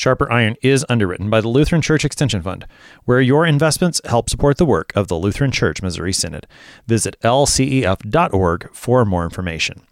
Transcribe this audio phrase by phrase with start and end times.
[0.00, 2.66] Sharper Iron is underwritten by the Lutheran Church Extension Fund,
[3.04, 6.46] where your investments help support the work of the Lutheran Church Missouri Synod.
[6.86, 9.82] Visit lcef.org for more information.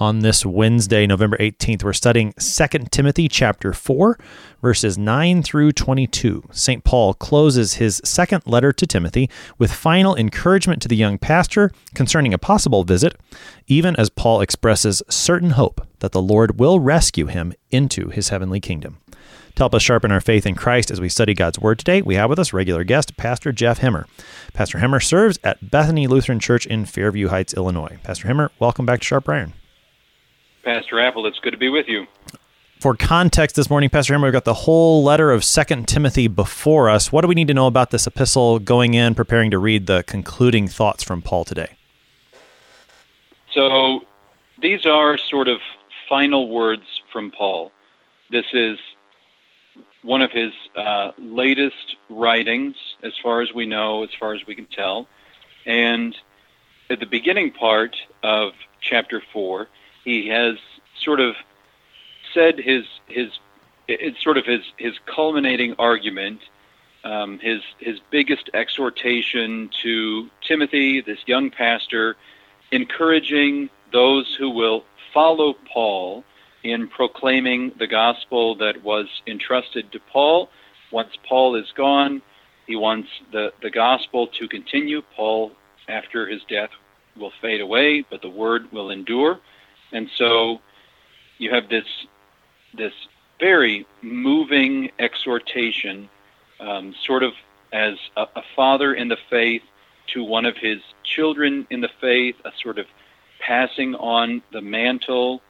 [0.00, 4.18] On this Wednesday, November 18th, we're studying 2 Timothy chapter 4,
[4.60, 6.48] verses 9 through 22.
[6.50, 6.82] St.
[6.82, 12.34] Paul closes his second letter to Timothy with final encouragement to the young pastor concerning
[12.34, 13.14] a possible visit,
[13.68, 18.58] even as Paul expresses certain hope that the Lord will rescue him into his heavenly
[18.58, 18.98] kingdom.
[19.58, 22.14] To help us sharpen our faith in Christ as we study God's Word today, we
[22.14, 24.06] have with us regular guest, Pastor Jeff Hemmer.
[24.52, 27.98] Pastor Hemmer serves at Bethany Lutheran Church in Fairview Heights, Illinois.
[28.04, 29.54] Pastor Hemmer, welcome back to Sharp Iron.
[30.62, 32.06] Pastor Appel, it's good to be with you.
[32.78, 36.88] For context this morning, Pastor Hemmer, we've got the whole letter of Second Timothy before
[36.88, 37.10] us.
[37.10, 40.04] What do we need to know about this epistle going in, preparing to read the
[40.04, 41.74] concluding thoughts from Paul today?
[43.52, 44.02] So
[44.62, 45.58] these are sort of
[46.08, 47.72] final words from Paul.
[48.30, 48.78] This is
[50.08, 54.54] one of his uh, latest writings, as far as we know, as far as we
[54.54, 55.06] can tell.
[55.66, 56.16] And
[56.88, 59.68] at the beginning part of chapter 4,
[60.04, 60.56] he has
[60.98, 61.34] sort of
[62.32, 63.28] said his his
[63.86, 66.40] it's sort of his his culminating argument,
[67.04, 72.16] um, his his biggest exhortation to Timothy, this young pastor,
[72.72, 76.24] encouraging those who will follow Paul
[76.68, 80.50] in proclaiming the gospel that was entrusted to Paul.
[80.90, 82.22] Once Paul is gone,
[82.66, 85.02] he wants the, the gospel to continue.
[85.16, 85.52] Paul,
[85.88, 86.70] after his death,
[87.16, 89.40] will fade away, but the word will endure.
[89.92, 90.60] And so
[91.38, 91.86] you have this
[92.74, 92.92] this
[93.40, 96.08] very moving exhortation,
[96.60, 97.32] um, sort of
[97.72, 99.62] as a, a, father in the faith
[100.08, 102.86] to one of his children in the faith, a sort of
[103.40, 105.40] passing on the mantle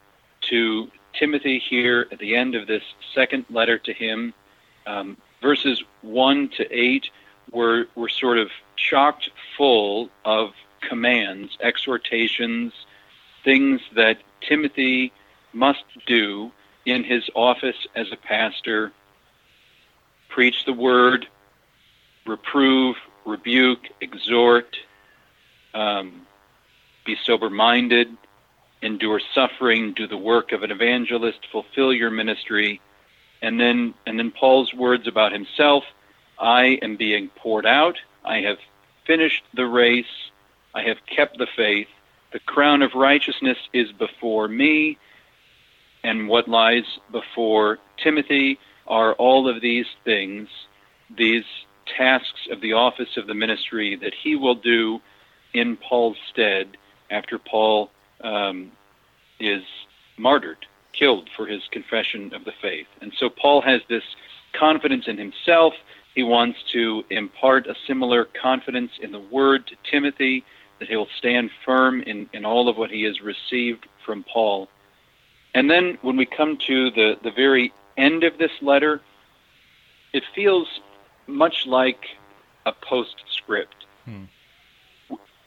[0.43, 2.83] to Timothy here at the end of this
[3.15, 4.35] second letter to him.
[4.87, 7.11] Um, verses 1 to 8
[7.51, 12.73] were, were sort of chocked full of commands, exhortations,
[13.45, 15.13] things that Timothy
[15.53, 16.53] must do
[16.85, 18.93] in his office as a pastor
[20.29, 21.27] preach the word,
[22.27, 24.77] reprove, rebuke, exhort,
[25.75, 26.27] um,
[27.05, 28.09] be sober minded,
[28.83, 32.81] endure suffering, do the work of an evangelist, fulfill your ministry.
[33.43, 35.85] And then, and then Paul's words about himself
[36.39, 38.59] I am being poured out, I have
[39.07, 40.31] finished the race,
[40.75, 41.89] I have kept the faith.
[42.33, 44.99] The crown of righteousness is before me,
[46.05, 50.49] and what lies before Timothy are all of these things,
[51.11, 51.45] these
[51.97, 55.01] tasks of the office of the ministry that he will do
[55.53, 56.77] in Paul's stead
[57.11, 57.91] after Paul
[58.23, 58.73] um,
[59.41, 59.63] is
[60.17, 62.87] martyred, killed for his confession of the faith.
[63.01, 64.03] And so Paul has this
[64.53, 65.75] confidence in himself.
[66.15, 70.45] He wants to impart a similar confidence in the word to Timothy
[70.79, 74.69] that he'll stand firm in, in all of what he has received from Paul.
[75.55, 79.01] And then when we come to the, the very end of this letter,
[80.13, 80.69] it feels
[81.27, 82.05] much like
[82.65, 83.87] a postscript.
[84.05, 84.25] Hmm.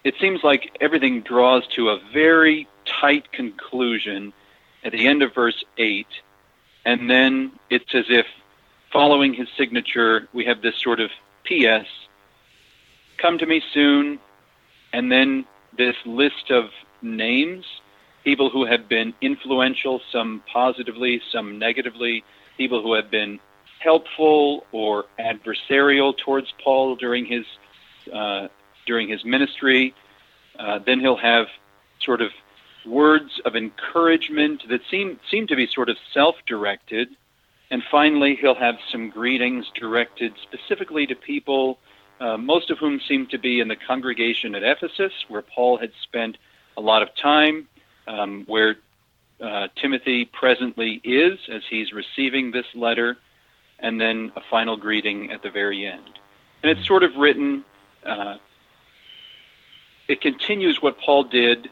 [0.04, 4.34] It seems like everything draws to a very tight conclusion
[4.84, 6.08] at the end of verse 8,
[6.86, 8.26] and then it's as if
[8.92, 11.12] following his signature, we have this sort of
[11.44, 11.86] P.S.
[13.18, 14.20] Come to me soon,
[14.92, 15.46] and then
[15.78, 16.72] this list of
[17.04, 17.66] names,
[18.24, 22.24] people who have been influential, some positively, some negatively,
[22.58, 23.40] people who have been
[23.80, 27.46] helpful or adversarial towards Paul during his
[28.12, 28.48] uh,
[28.92, 29.84] during his ministry.
[30.60, 31.48] Uh, then he'll have
[32.10, 32.32] sort of
[32.86, 37.08] words of encouragement that seem seem to be sort of self-directed.
[37.72, 41.66] And finally, he'll have some greetings directed specifically to people
[42.22, 45.92] uh, most of whom seem to be in the congregation at Ephesus, where Paul had
[46.04, 46.38] spent
[46.78, 47.68] a lot of time,
[48.08, 48.76] um, where
[49.42, 53.18] uh, Timothy presently is as he's receiving this letter,
[53.80, 56.20] and then a final greeting at the very end.
[56.62, 57.66] And it's sort of written,
[58.06, 58.36] uh,
[60.12, 61.70] it continues what Paul did,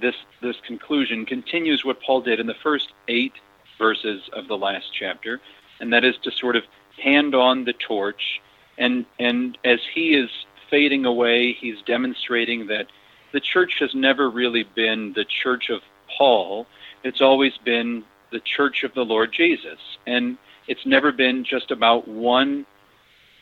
[0.00, 3.34] this, this conclusion continues what Paul did in the first eight
[3.78, 5.40] verses of the last chapter,
[5.80, 6.64] and that is to sort of
[7.02, 8.40] hand on the torch
[8.78, 10.30] and and as he is
[10.70, 12.86] fading away, he's demonstrating that
[13.32, 15.82] the church has never really been the church of
[16.16, 16.66] Paul.
[17.02, 19.78] It's always been the church of the Lord Jesus.
[20.06, 22.66] And it's never been just about one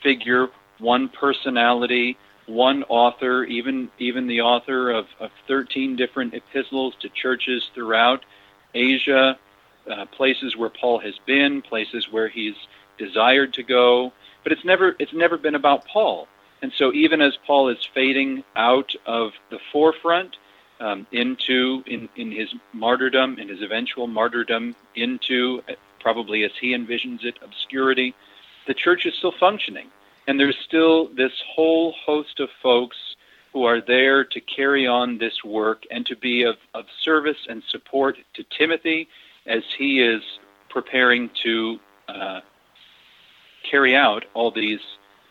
[0.03, 2.17] figure, one personality,
[2.47, 8.25] one author, even even the author of, of 13 different epistles to churches throughout
[8.75, 9.39] Asia,
[9.91, 12.55] uh, places where Paul has been, places where he's
[12.99, 14.13] desired to go.
[14.43, 16.29] But it's never it's never been about Paul.
[16.63, 20.37] And so even as Paul is fading out of the forefront
[20.81, 25.63] um, into in, in his martyrdom, in his eventual martyrdom, into
[26.01, 28.15] probably as he envisions it, obscurity,
[28.67, 29.89] the church is still functioning.
[30.27, 32.97] And there's still this whole host of folks
[33.53, 37.63] who are there to carry on this work and to be of, of service and
[37.71, 39.09] support to Timothy
[39.47, 40.23] as he is
[40.69, 41.79] preparing to
[42.09, 42.41] uh,
[43.71, 44.81] carry out all these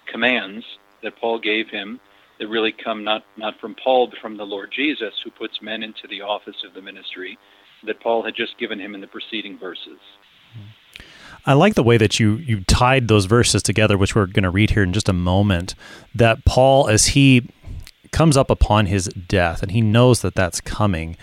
[0.08, 0.66] commands
[1.04, 2.00] that Paul gave him
[2.40, 5.84] that really come not, not from Paul, but from the Lord Jesus, who puts men
[5.84, 7.38] into the office of the ministry
[7.86, 10.00] that Paul had just given him in the preceding verses.
[11.46, 14.50] I like the way that you you tied those verses together, which we're going to
[14.50, 15.76] read here in just a moment.
[16.14, 17.50] That Paul, as he
[18.12, 21.18] comes up upon his death, and he knows that that's coming,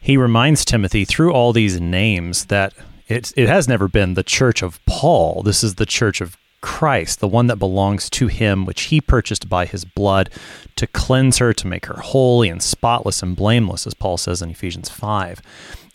[0.00, 2.72] he reminds Timothy through all these names that
[3.08, 5.42] it it has never been the church of Paul.
[5.42, 9.50] This is the church of Christ, the one that belongs to him, which he purchased
[9.50, 10.30] by his blood
[10.76, 14.50] to cleanse her, to make her holy and spotless and blameless, as Paul says in
[14.50, 15.42] Ephesians 5.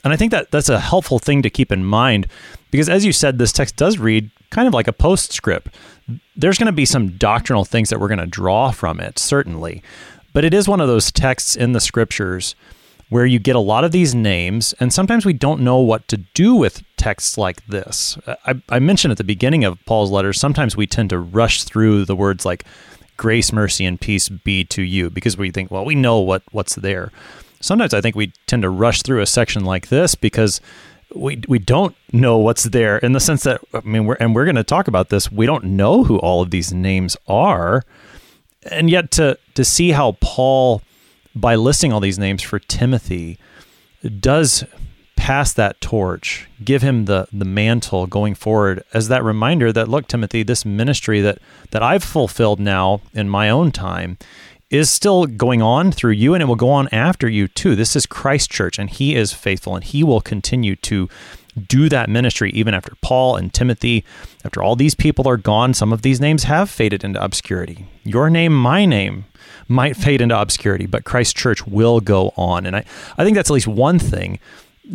[0.03, 2.27] And I think that that's a helpful thing to keep in mind
[2.71, 5.75] because, as you said, this text does read kind of like a postscript.
[6.35, 9.83] There's going to be some doctrinal things that we're going to draw from it, certainly.
[10.33, 12.55] But it is one of those texts in the scriptures
[13.09, 16.17] where you get a lot of these names, and sometimes we don't know what to
[16.17, 18.17] do with texts like this.
[18.45, 22.05] I, I mentioned at the beginning of Paul's letters, sometimes we tend to rush through
[22.05, 22.65] the words like
[23.17, 26.75] grace, mercy, and peace be to you because we think, well, we know what, what's
[26.75, 27.11] there.
[27.61, 30.61] Sometimes I think we tend to rush through a section like this because
[31.15, 34.45] we we don't know what's there in the sense that I mean we're and we're
[34.45, 35.31] going to talk about this.
[35.31, 37.83] We don't know who all of these names are,
[38.63, 40.81] and yet to to see how Paul
[41.35, 43.37] by listing all these names for Timothy
[44.19, 44.63] does
[45.15, 50.07] pass that torch, give him the the mantle going forward as that reminder that look
[50.07, 51.39] Timothy, this ministry that
[51.71, 54.17] that I've fulfilled now in my own time
[54.69, 57.75] is still going on through you and it will go on after you too.
[57.75, 61.09] This is Christ Church and he is faithful and he will continue to
[61.67, 64.05] do that ministry even after Paul and Timothy,
[64.45, 65.73] after all these people are gone.
[65.73, 67.87] Some of these names have faded into obscurity.
[68.03, 69.25] Your name, my name,
[69.67, 72.65] might fade into obscurity, but Christ Church will go on.
[72.65, 72.85] And I,
[73.17, 74.39] I think that's at least one thing,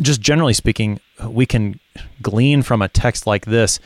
[0.01, 1.79] just generally speaking, we can
[2.21, 3.79] glean from a text like this,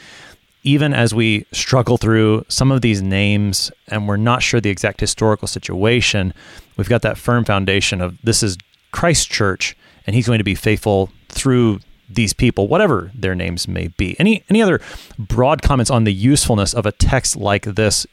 [0.70, 5.00] even as we struggle through some of these names and we're not sure the exact
[5.00, 6.32] historical situation,
[6.78, 8.56] we've got that firm foundation of this is
[8.92, 9.76] Christ Church,
[10.06, 14.16] and He's going to be faithful through these people, whatever their names may be.
[14.20, 14.80] Any any other
[15.18, 18.06] broad comments on the usefulness of a text like this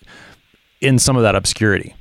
[0.80, 1.94] in some of that obscurity?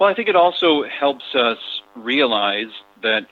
[0.00, 1.58] Well, I think it also helps us
[1.94, 2.72] realize
[3.02, 3.26] that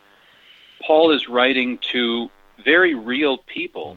[0.86, 2.30] Paul is writing to
[2.62, 3.96] very real people,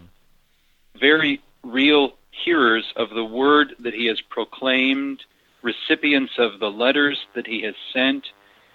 [1.00, 5.24] very real hearers of the word that he has proclaimed,
[5.62, 8.28] recipients of the letters that he has sent.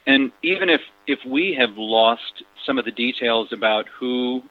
[0.07, 4.43] And even if, if we have lost some of the details about who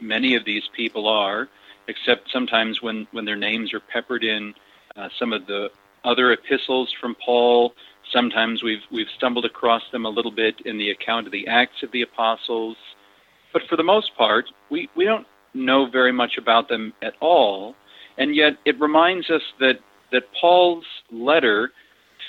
[0.00, 1.48] many of these people are,
[1.88, 4.54] except sometimes when, when their names are peppered in
[4.96, 5.70] uh, some of the
[6.04, 7.74] other epistles from Paul,
[8.12, 11.82] Sometimes we've we've stumbled across them a little bit in the account of the Acts
[11.82, 12.76] of the Apostles,
[13.52, 17.74] but for the most part, we, we don't know very much about them at all.
[18.20, 19.80] And yet, it reminds us that
[20.12, 21.72] that Paul's letter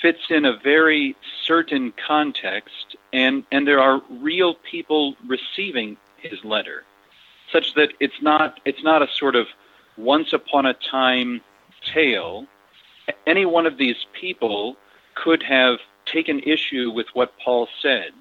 [0.00, 6.84] fits in a very certain context, and and there are real people receiving his letter,
[7.52, 9.46] such that it's not it's not a sort of
[9.98, 11.42] once upon a time
[11.92, 12.46] tale.
[13.26, 14.76] Any one of these people
[15.14, 18.12] could have taken issue with what Paul said.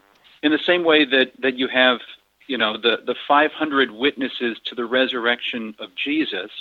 [0.43, 1.99] In the same way that, that you have,
[2.47, 6.51] you know, the, the 500 witnesses to the resurrection of Jesus,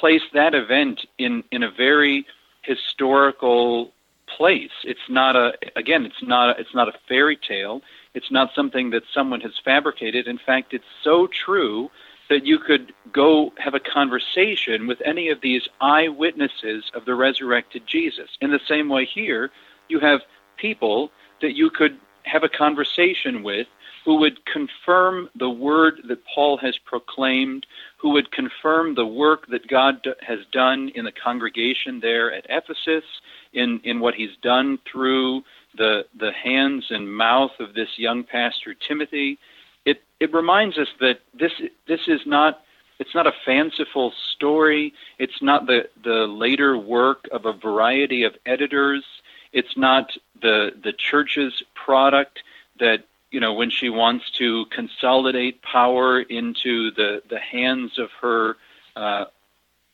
[0.00, 2.26] place that event in, in a very
[2.62, 3.92] historical
[4.36, 4.70] place.
[4.84, 7.82] It's not a again, it's not a, it's not a fairy tale.
[8.14, 10.26] It's not something that someone has fabricated.
[10.26, 11.90] In fact, it's so true
[12.30, 17.86] that you could go have a conversation with any of these eyewitnesses of the resurrected
[17.86, 18.30] Jesus.
[18.40, 19.50] In the same way, here,
[19.88, 20.20] you have
[20.56, 21.10] people
[21.42, 23.66] that you could have a conversation with
[24.04, 29.66] who would confirm the word that Paul has proclaimed, who would confirm the work that
[29.66, 33.04] God has done in the congregation there at Ephesus,
[33.52, 35.42] in, in what he's done through
[35.76, 39.38] the, the hands and mouth of this young pastor Timothy.
[39.86, 41.52] It, it reminds us that this,
[41.86, 42.60] this is not
[43.00, 44.94] it's not a fanciful story.
[45.18, 49.04] It's not the, the later work of a variety of editors.
[49.52, 52.38] It's not the the church's product
[52.78, 58.56] that you know when she wants to consolidate power into the the hands of her
[58.94, 59.24] uh,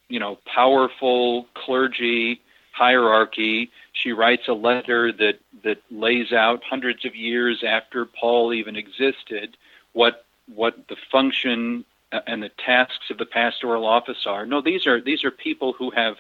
[0.09, 2.43] you know powerful clergy
[2.73, 3.71] hierarchy.
[3.93, 9.57] She writes a letter that that lays out hundreds of years after Paul even existed
[9.93, 14.45] what what the function uh, and the tasks of the pastoral office are.
[14.45, 16.17] No, these are these are people who have,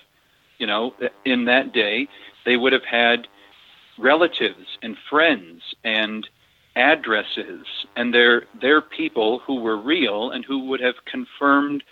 [0.58, 2.08] you know, in that day
[2.46, 3.28] they would have had
[3.98, 6.26] relatives and friends and
[6.76, 11.82] addresses and they're they're people who were real and who would have confirmed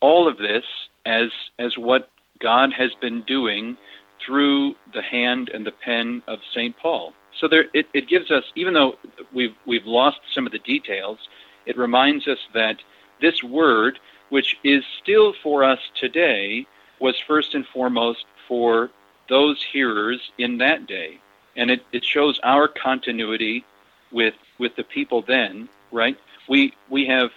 [0.00, 0.64] all of this
[1.06, 3.76] as as what God has been doing
[4.24, 6.76] through the hand and the pen of St.
[6.76, 7.12] Paul.
[7.40, 8.96] So there it, it gives us even though
[9.32, 11.18] we've we've lost some of the details,
[11.66, 12.76] it reminds us that
[13.20, 16.66] this word, which is still for us today,
[17.00, 18.90] was first and foremost for
[19.28, 21.18] those hearers in that day.
[21.56, 23.64] And it, it shows our continuity
[24.10, 26.16] with with the people then, right?
[26.48, 27.30] We we have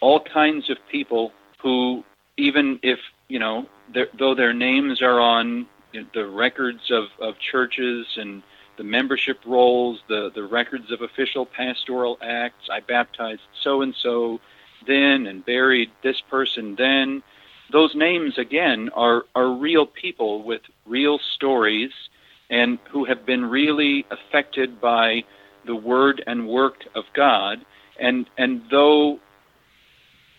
[0.00, 1.32] all kinds of people
[1.62, 2.04] who,
[2.36, 2.98] even if
[3.28, 3.66] you know,
[4.18, 5.66] though their names are on
[6.12, 8.42] the records of, of churches and
[8.76, 12.68] the membership rolls, the, the records of official pastoral acts.
[12.70, 14.40] I baptized so and so
[14.86, 17.22] then and buried this person then.
[17.72, 21.92] Those names, again, are, are real people with real stories
[22.50, 25.24] and who have been really affected by
[25.66, 27.64] the word and work of God.
[27.98, 29.20] And, and though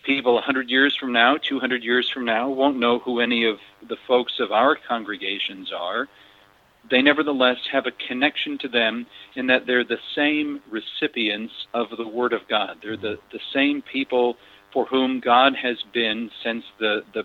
[0.04, 3.96] people 100 years from now, 200 years from now, won't know who any of the
[4.06, 6.08] folks of our congregations are,
[6.88, 12.06] they nevertheless have a connection to them in that they're the same recipients of the
[12.06, 12.78] Word of God.
[12.82, 14.36] They're the, the same people
[14.72, 17.24] for whom God has been since the, the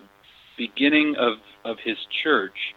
[0.56, 2.74] beginning of, of His church,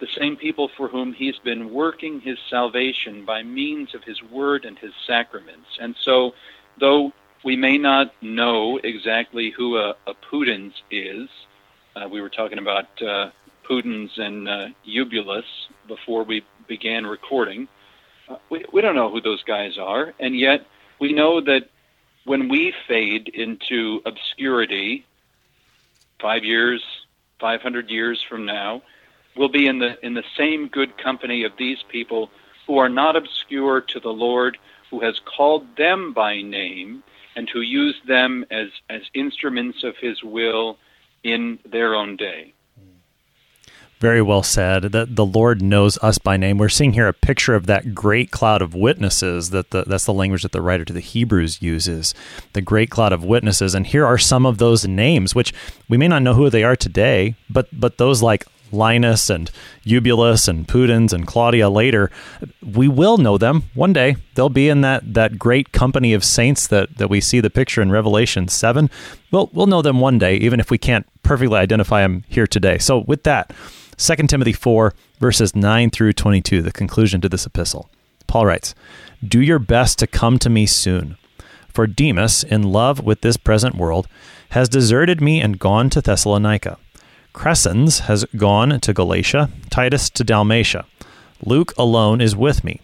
[0.00, 4.64] the same people for whom He's been working His salvation by means of His Word
[4.64, 5.68] and His sacraments.
[5.80, 6.34] And so,
[6.78, 7.12] though
[7.44, 11.28] we may not know exactly who a, a Pudens is,
[11.94, 13.30] uh, we were talking about uh,
[13.68, 15.44] Pudens and uh, Eubulus
[15.88, 17.68] before we began recording.
[18.28, 20.66] Uh, we, we don't know who those guys are, and yet
[20.98, 21.68] we know that
[22.24, 25.06] when we fade into obscurity,
[26.20, 26.82] five years,
[27.40, 28.82] 500 years from now,
[29.36, 32.30] we'll be in the, in the same good company of these people
[32.66, 34.58] who are not obscure to the Lord,
[34.90, 37.02] who has called them by name,
[37.36, 40.78] and who used them as, as instruments of his will
[41.22, 42.54] in their own day.
[43.98, 44.82] Very well said.
[44.92, 46.58] That the Lord knows us by name.
[46.58, 49.50] We're seeing here a picture of that great cloud of witnesses.
[49.50, 52.14] That the, that's the language that the writer to the Hebrews uses.
[52.52, 55.54] The great cloud of witnesses, and here are some of those names, which
[55.88, 59.50] we may not know who they are today, but but those like Linus and
[59.84, 62.10] Eubulus and Pudens and Claudia later,
[62.62, 64.16] we will know them one day.
[64.34, 67.82] They'll be in that that great company of saints that that we see the picture
[67.82, 68.90] in Revelation seven.
[69.30, 72.78] We'll we'll know them one day, even if we can't perfectly identify them here today.
[72.78, 73.52] So with that.
[73.98, 77.88] 2 Timothy 4, verses 9 through 22, the conclusion to this epistle.
[78.26, 78.74] Paul writes,
[79.26, 81.16] Do your best to come to me soon.
[81.72, 84.06] For Demas, in love with this present world,
[84.50, 86.78] has deserted me and gone to Thessalonica.
[87.36, 90.86] Crescens has gone to Galatia, Titus to Dalmatia.
[91.44, 92.80] Luke alone is with me.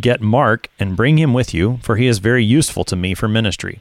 [0.00, 3.28] Get Mark and bring him with you, for he is very useful to me for
[3.28, 3.80] ministry.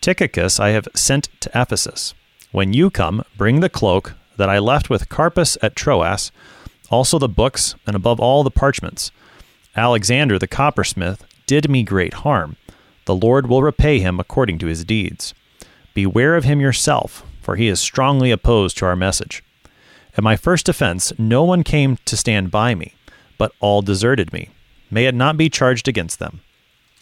[0.00, 2.14] Tychicus I have sent to Ephesus.
[2.50, 6.32] When you come, bring the cloak that I left with Carpus at Troas,
[6.90, 9.10] also the books, and above all the parchments.
[9.76, 12.56] Alexander the coppersmith did me great harm.
[13.04, 15.34] The Lord will repay him according to his deeds.
[15.92, 19.40] Beware of him yourself, for he is strongly opposed to our message.
[20.18, 22.94] At my first offense, no one came to stand by me,
[23.38, 24.50] but all deserted me.
[24.90, 26.40] May it not be charged against them.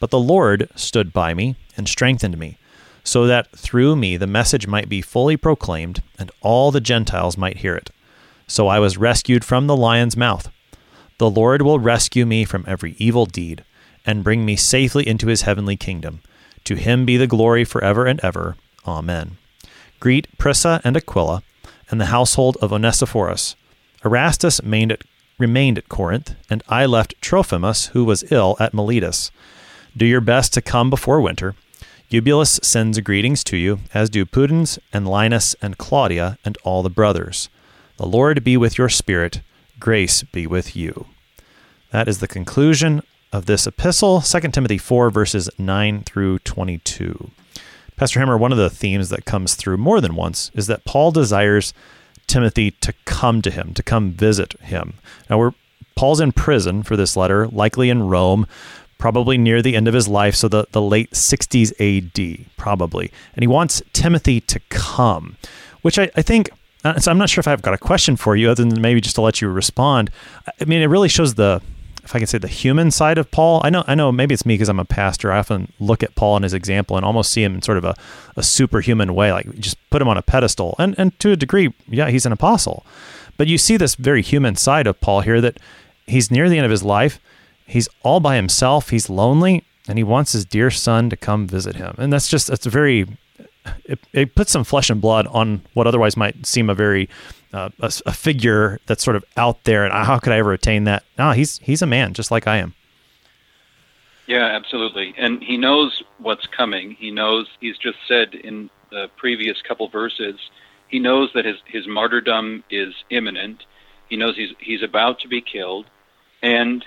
[0.00, 2.58] But the Lord stood by me and strengthened me
[3.02, 7.58] so that through me the message might be fully proclaimed and all the Gentiles might
[7.64, 7.88] hear it.
[8.46, 10.50] So I was rescued from the lion's mouth.
[11.16, 13.64] The Lord will rescue me from every evil deed
[14.04, 16.20] and bring me safely into his heavenly kingdom.
[16.64, 18.56] To him be the glory forever and ever.
[18.86, 19.38] Amen.
[20.04, 21.42] Greet Prisca and Aquila
[21.90, 23.56] and the household of Onesiphorus.
[24.04, 25.02] Erastus at,
[25.38, 29.30] remained at Corinth, and I left Trophimus, who was ill, at Miletus.
[29.96, 31.54] Do your best to come before winter.
[32.10, 36.90] Eubulus sends greetings to you, as do Pudens and Linus and Claudia and all the
[36.90, 37.48] brothers.
[37.96, 39.40] The Lord be with your spirit.
[39.80, 41.06] Grace be with you.
[41.92, 43.00] That is the conclusion
[43.32, 47.30] of this epistle, 2 Timothy 4, verses 9 through 22.
[47.96, 51.12] Pastor Hemmer, one of the themes that comes through more than once is that Paul
[51.12, 51.72] desires
[52.26, 54.94] Timothy to come to him, to come visit him.
[55.30, 55.52] Now, we're
[55.94, 58.46] Paul's in prison for this letter, likely in Rome,
[58.98, 63.12] probably near the end of his life, so the, the late 60s AD, probably.
[63.34, 65.36] And he wants Timothy to come,
[65.82, 66.50] which I, I think,
[66.84, 69.00] uh, so I'm not sure if I've got a question for you other than maybe
[69.00, 70.10] just to let you respond.
[70.60, 71.62] I mean, it really shows the,
[72.04, 73.60] if I can say the human side of Paul.
[73.64, 75.32] I know, I know maybe it's me because I'm a pastor.
[75.32, 77.84] I often look at Paul and his example and almost see him in sort of
[77.84, 77.94] a,
[78.36, 80.74] a superhuman way, like just put him on a pedestal.
[80.78, 82.84] And, and to a degree, yeah, he's an apostle.
[83.36, 85.58] But you see this very human side of Paul here that
[86.06, 87.18] he's near the end of his life
[87.66, 88.90] he's all by himself.
[88.90, 91.94] He's lonely, and he wants his dear son to come visit him.
[91.98, 93.06] And that's just that's a very
[93.84, 97.08] it, it puts some flesh and blood on what otherwise might seem a very
[97.54, 99.84] uh, a, a, figure that's sort of out there.
[99.84, 101.04] And how could I ever attain that?
[101.16, 102.74] No, he's he's a man just like I am.
[104.26, 105.14] Yeah, absolutely.
[105.16, 106.92] And he knows what's coming.
[106.92, 110.36] He knows he's just said in the previous couple verses,
[110.88, 113.64] he knows that his, his martyrdom is imminent.
[114.08, 115.86] He knows he's he's about to be killed.
[116.42, 116.84] And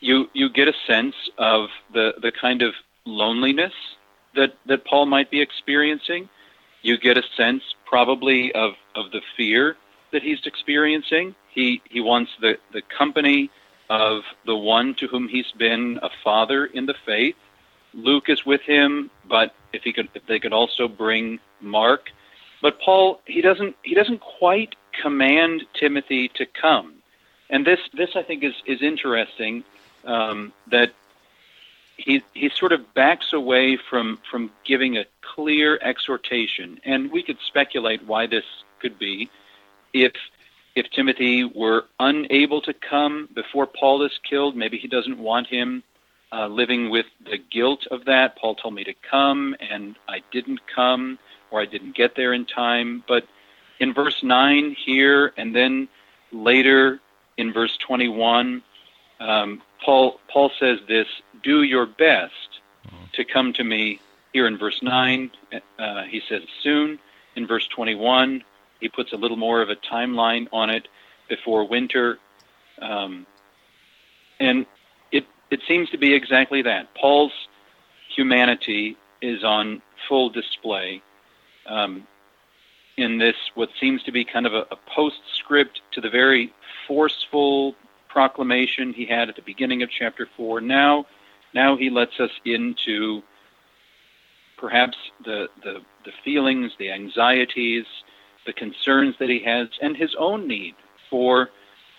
[0.00, 3.72] you you get a sense of the the kind of loneliness
[4.34, 6.28] that that Paul might be experiencing.
[6.82, 9.76] You get a sense probably of of the fear
[10.12, 11.34] that he's experiencing.
[11.50, 13.50] He he wants the the company
[13.88, 17.36] of the one to whom he's been a father in the faith.
[17.94, 22.10] Luke is with him, but if he could if they could also bring Mark.
[22.62, 26.94] But Paul he doesn't he doesn't quite command Timothy to come.
[27.50, 29.64] And this this I think is is interesting
[30.04, 30.92] um, that
[31.96, 37.38] he he sort of backs away from from giving a clear exhortation, and we could
[37.46, 38.44] speculate why this
[38.80, 39.30] could be.
[39.92, 40.12] If
[40.74, 45.82] if Timothy were unable to come before Paul is killed, maybe he doesn't want him
[46.32, 48.36] uh, living with the guilt of that.
[48.36, 51.18] Paul told me to come, and I didn't come,
[51.50, 53.02] or I didn't get there in time.
[53.08, 53.26] But
[53.80, 55.88] in verse 9 here, and then
[56.32, 57.00] later
[57.38, 58.62] in verse 21,
[59.20, 61.06] um, Paul, Paul says this
[61.42, 62.60] do your best
[63.14, 64.00] to come to me.
[64.32, 65.30] Here in verse 9,
[65.78, 66.98] uh, he says soon.
[67.36, 68.44] In verse 21,
[68.80, 70.88] he puts a little more of a timeline on it
[71.28, 72.18] before winter.
[72.80, 73.26] Um,
[74.38, 74.66] and
[75.10, 76.94] it, it seems to be exactly that.
[76.94, 77.32] Paul's
[78.14, 81.02] humanity is on full display
[81.66, 82.06] um,
[82.96, 86.52] in this, what seems to be kind of a, a postscript to the very
[86.86, 87.74] forceful
[88.16, 90.62] proclamation he had at the beginning of chapter 4.
[90.62, 91.04] Now,
[91.52, 93.22] now he lets us into
[94.56, 97.84] perhaps the, the, the feelings, the anxieties,
[98.46, 100.74] the concerns that he has, and his own need
[101.10, 101.50] for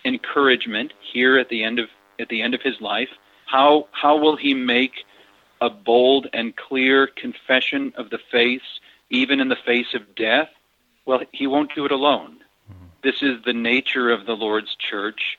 [0.05, 1.87] encouragement here at the end of
[2.19, 3.09] at the end of his life.
[3.45, 5.05] How how will he make
[5.61, 8.63] a bold and clear confession of the faith,
[9.11, 10.49] even in the face of death?
[11.05, 12.37] Well, he won't do it alone.
[12.71, 12.85] Mm-hmm.
[13.03, 15.37] This is the nature of the Lord's church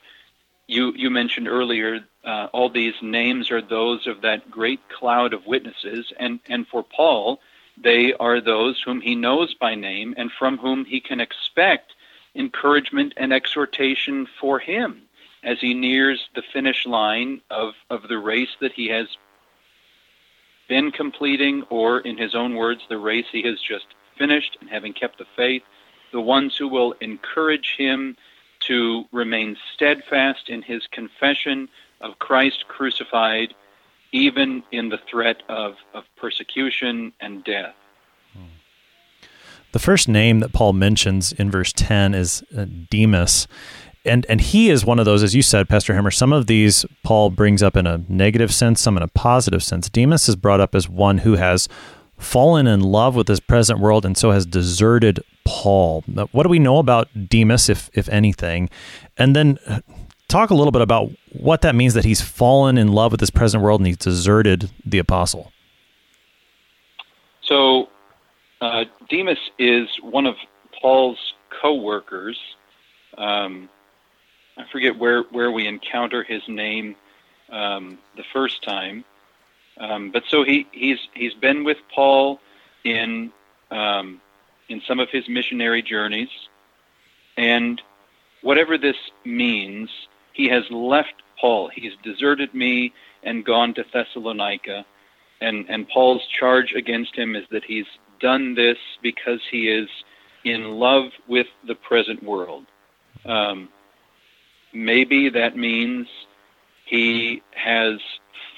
[0.69, 5.45] you you mentioned earlier uh, all these names are those of that great cloud of
[5.47, 6.13] witnesses.
[6.17, 7.39] And and for Paul
[7.81, 11.93] they are those whom he knows by name and from whom he can expect
[12.35, 15.01] encouragement and exhortation for him
[15.43, 19.07] as he nears the finish line of of the race that he has
[20.67, 23.87] been completing or in his own words the race he has just
[24.19, 25.63] finished and having kept the faith.
[26.11, 28.17] The ones who will encourage him
[28.61, 31.69] to remain steadfast in his confession
[32.01, 33.53] of Christ crucified,
[34.11, 37.75] even in the threat of, of persecution and death.
[39.71, 43.47] The first name that Paul mentions in verse 10 is uh, Demas.
[44.03, 46.11] And, and he is one of those, as you said, Pastor Hemmer.
[46.11, 49.89] Some of these Paul brings up in a negative sense, some in a positive sense.
[49.89, 51.67] Demas is brought up as one who has
[52.19, 56.03] fallen in love with this present world and so has deserted Paul.
[56.31, 58.69] What do we know about Demas, if if anything?
[59.17, 59.79] And then uh,
[60.27, 63.31] talk a little bit about what that means that he's fallen in love with this
[63.31, 65.51] present world and he's deserted the apostle.
[67.41, 67.89] So,
[68.61, 70.35] uh, Demas is one of
[70.79, 72.37] Paul's co-workers.
[73.17, 73.69] Um,
[74.57, 76.95] I forget where where we encounter his name
[77.49, 79.03] um, the first time,
[79.79, 82.39] um, but so he he's he's been with Paul
[82.83, 83.31] in
[83.71, 84.21] um,
[84.69, 86.29] in some of his missionary journeys.
[87.37, 87.81] And
[88.41, 89.89] whatever this means,
[90.33, 91.69] he has left Paul.
[91.73, 94.85] He's deserted me and gone to Thessalonica.
[95.41, 97.85] And, and Paul's charge against him is that he's
[98.19, 99.89] done this because he is
[100.43, 102.65] in love with the present world.
[103.25, 103.69] Um,
[104.73, 106.07] maybe that means
[106.85, 107.99] he has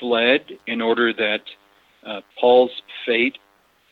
[0.02, 1.44] fled in order that
[2.06, 3.38] uh, Paul's fate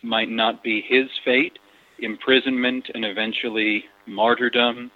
[0.01, 1.57] might not be his fate
[1.99, 4.91] imprisonment and eventually martyrdom.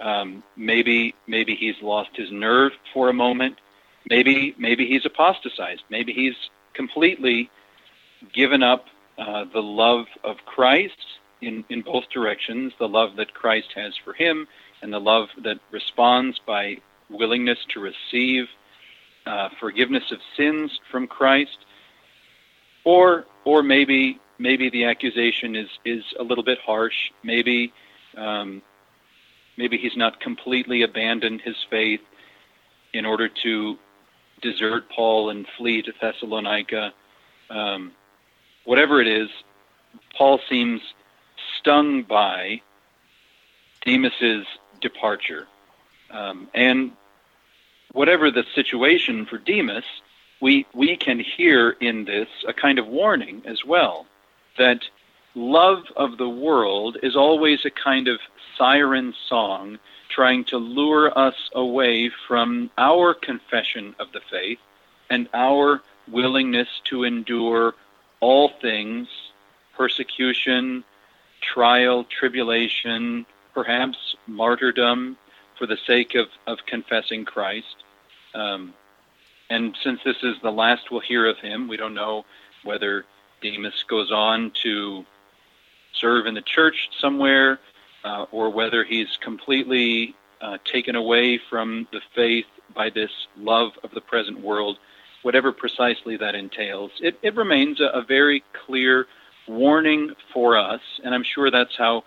[0.00, 3.58] Um, maybe maybe he's lost his nerve for a moment.
[4.08, 5.82] Maybe maybe he's apostatized.
[5.90, 6.36] Maybe he's
[6.72, 7.50] completely
[8.32, 8.86] given up
[9.18, 10.96] uh, the love of Christ
[11.42, 14.46] in, in both directions, the love that Christ has for him
[14.82, 16.78] and the love that responds by
[17.10, 18.46] willingness to receive
[19.26, 21.58] uh, forgiveness of sins from Christ.
[22.84, 27.10] Or or maybe maybe the accusation is is a little bit harsh.
[27.22, 27.72] Maybe
[28.16, 28.62] um,
[29.56, 32.00] maybe he's not completely abandoned his faith
[32.92, 33.78] in order to
[34.40, 36.92] desert Paul and flee to Thessalonica.
[37.50, 37.92] Um,
[38.64, 39.28] whatever it is,
[40.16, 40.80] Paul seems
[41.58, 42.62] stung by
[43.84, 44.46] Demas's
[44.80, 45.46] departure,
[46.10, 46.92] um, and
[47.92, 49.84] whatever the situation for Demas,
[50.40, 54.06] we we can hear in this a kind of warning as well
[54.58, 54.82] that
[55.34, 58.20] love of the world is always a kind of
[58.56, 64.58] siren song trying to lure us away from our confession of the faith
[65.08, 67.74] and our willingness to endure
[68.20, 69.08] all things
[69.76, 70.84] persecution,
[71.40, 73.24] trial, tribulation,
[73.54, 75.16] perhaps martyrdom
[75.60, 77.76] for the sake of, of confessing Christ.
[78.34, 78.72] Um,
[79.50, 82.24] and since this is the last we'll hear of him, we don't know
[82.64, 83.04] whether
[83.42, 85.04] Demas goes on to
[85.92, 87.60] serve in the church somewhere,
[88.04, 93.90] uh, or whether he's completely uh, taken away from the faith by this love of
[93.90, 94.78] the present world,
[95.22, 96.90] whatever precisely that entails.
[97.02, 99.06] It, it remains a, a very clear
[99.46, 102.04] warning for us, and I'm sure that's how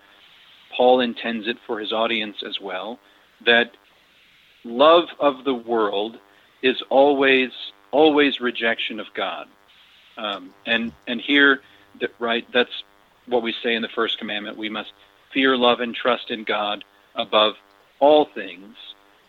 [0.76, 2.98] Paul intends it for his audience as well,
[3.46, 3.76] that
[4.64, 6.18] love of the world
[6.62, 7.52] is always
[7.92, 9.48] always rejection of God.
[10.18, 11.62] Um, and and here,
[12.00, 12.84] that, right, that's
[13.26, 14.58] what we say in the first commandment.
[14.58, 14.92] We must
[15.32, 16.84] fear, love, and trust in God
[17.16, 17.56] above
[18.00, 18.76] all things,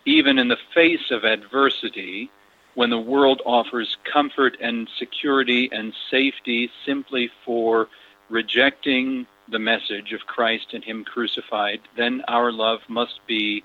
[0.05, 2.31] even in the face of adversity,
[2.75, 7.89] when the world offers comfort and security and safety simply for
[8.29, 13.63] rejecting the message of Christ and Him crucified, then our love must be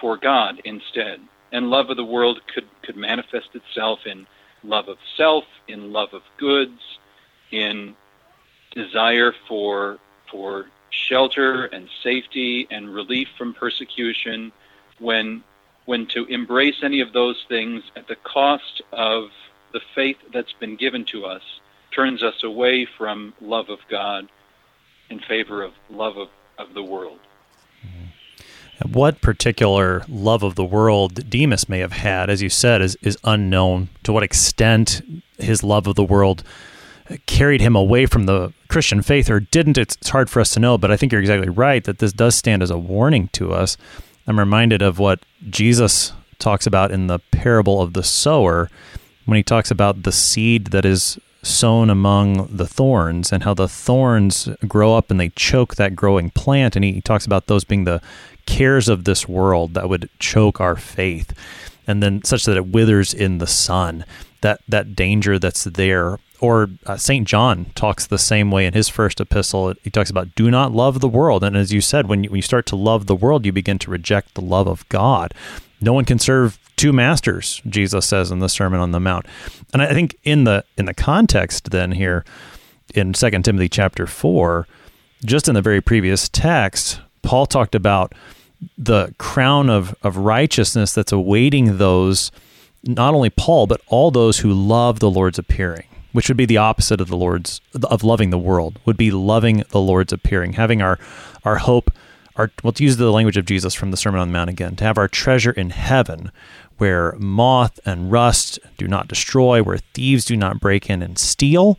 [0.00, 1.20] for God instead.
[1.52, 4.26] And love of the world could, could manifest itself in
[4.62, 6.80] love of self, in love of goods,
[7.50, 7.94] in
[8.72, 9.98] desire for
[10.30, 14.52] for shelter and safety and relief from persecution
[14.98, 15.42] when
[15.86, 19.30] when to embrace any of those things at the cost of
[19.72, 21.42] the faith that's been given to us
[21.90, 24.28] turns us away from love of God
[25.08, 27.18] in favor of love of, of the world.
[28.86, 33.18] What particular love of the world Demas may have had, as you said, is, is
[33.24, 33.88] unknown.
[34.04, 35.02] To what extent
[35.38, 36.44] his love of the world
[37.26, 40.60] carried him away from the Christian faith or didn't, it's, it's hard for us to
[40.60, 40.78] know.
[40.78, 43.76] But I think you're exactly right that this does stand as a warning to us.
[44.26, 48.70] I'm reminded of what Jesus talks about in the parable of the sower
[49.24, 53.68] when he talks about the seed that is sown among the thorns and how the
[53.68, 56.76] thorns grow up and they choke that growing plant.
[56.76, 58.02] And he, he talks about those being the
[58.48, 61.32] cares of this world that would choke our faith
[61.86, 64.04] and then such that it withers in the sun
[64.40, 67.26] that that danger that's there or uh, St.
[67.26, 69.74] John talks the same way in his first epistle.
[69.82, 71.42] He talks about do not love the world.
[71.42, 73.78] And as you said, when you, when you start to love the world, you begin
[73.80, 75.34] to reject the love of God.
[75.80, 79.26] No one can serve two masters, Jesus says in the Sermon on the Mount.
[79.72, 82.24] And I think in the in the context then here
[82.94, 84.66] in 2 Timothy chapter 4,
[85.24, 88.14] just in the very previous text, Paul talked about
[88.76, 92.30] the crown of, of righteousness that's awaiting those,
[92.84, 96.56] not only Paul, but all those who love the Lord's appearing, which would be the
[96.56, 100.82] opposite of the Lord's, of loving the world, would be loving the Lord's appearing, having
[100.82, 100.98] our,
[101.44, 101.90] our hope,
[102.36, 104.76] our, well, to use the language of Jesus from the Sermon on the Mount again,
[104.76, 106.30] to have our treasure in heaven,
[106.78, 111.78] where moth and rust do not destroy, where thieves do not break in and steal,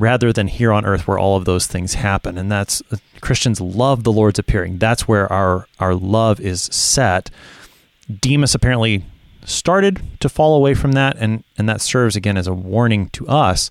[0.00, 2.38] rather than here on earth where all of those things happen.
[2.38, 4.78] And that's uh, Christians love the Lord's appearing.
[4.78, 7.30] That's where our our love is set.
[8.20, 9.04] Demas apparently
[9.44, 13.26] started to fall away from that and and that serves again as a warning to
[13.26, 13.70] us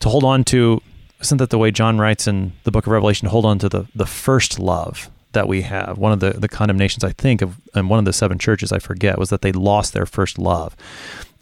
[0.00, 0.80] to hold on to
[1.20, 3.86] isn't that the way John writes in the book of Revelation hold on to the
[3.94, 5.98] the first love that we have.
[5.98, 8.78] One of the, the condemnations I think of in one of the seven churches I
[8.78, 10.74] forget was that they lost their first love.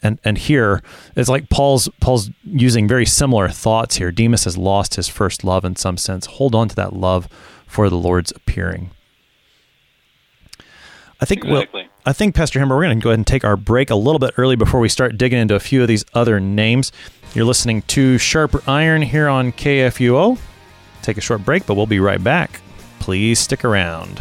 [0.02, 0.82] And and here
[1.16, 4.10] it's like Paul's Paul's using very similar thoughts here.
[4.10, 6.26] Demas has lost his first love in some sense.
[6.26, 7.28] Hold on to that love
[7.66, 8.90] for the Lord's appearing.
[11.20, 11.82] I think exactly.
[11.82, 13.94] well, I think Pastor Hemmer, we're going to go ahead and take our break a
[13.94, 16.90] little bit early before we start digging into a few of these other names.
[17.32, 20.36] You're listening to Sharper Iron here on KFUO.
[21.02, 22.60] Take a short break, but we'll be right back.
[22.98, 24.20] Please stick around.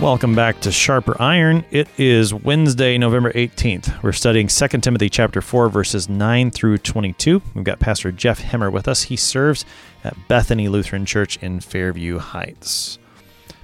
[0.00, 1.64] Welcome back to Sharper Iron.
[1.72, 4.00] It is Wednesday, November 18th.
[4.00, 7.42] We're studying 2 Timothy chapter 4 verses 9 through 22.
[7.52, 9.02] We've got Pastor Jeff Hemmer with us.
[9.02, 9.64] He serves
[10.04, 13.00] at Bethany Lutheran Church in Fairview Heights.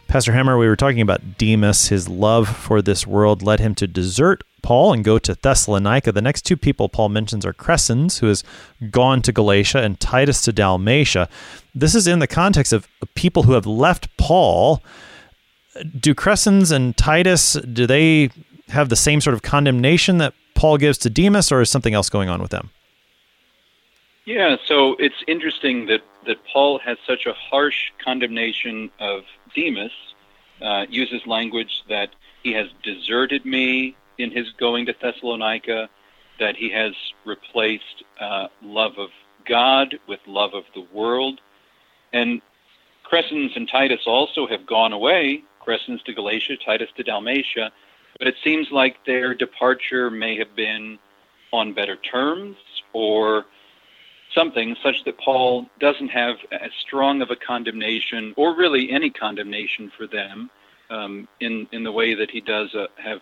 [0.08, 1.86] Pastor Hemmer, we were talking about Demas.
[1.86, 6.10] His love for this world led him to desert Paul and go to Thessalonica.
[6.10, 8.42] The next two people Paul mentions are Crescens, who has
[8.90, 11.28] gone to Galatia, and Titus to Dalmatia.
[11.76, 14.82] This is in the context of people who have left Paul
[15.98, 18.30] do Crescens and Titus do they
[18.68, 22.08] have the same sort of condemnation that Paul gives to Demas, or is something else
[22.08, 22.70] going on with them?
[24.24, 29.92] Yeah, so it's interesting that that Paul has such a harsh condemnation of Demas.
[30.62, 32.10] Uh, uses language that
[32.42, 35.90] he has deserted me in his going to Thessalonica,
[36.38, 36.94] that he has
[37.26, 39.10] replaced uh, love of
[39.46, 41.40] God with love of the world,
[42.12, 42.40] and
[43.04, 47.72] Crescens and Titus also have gone away Crescens to Galatia, Titus to Dalmatia,
[48.18, 50.98] but it seems like their departure may have been
[51.52, 52.56] on better terms
[52.92, 53.44] or
[54.34, 59.90] something such that Paul doesn't have as strong of a condemnation or really any condemnation
[59.96, 60.50] for them
[60.90, 63.20] um, in, in the way that he does uh, have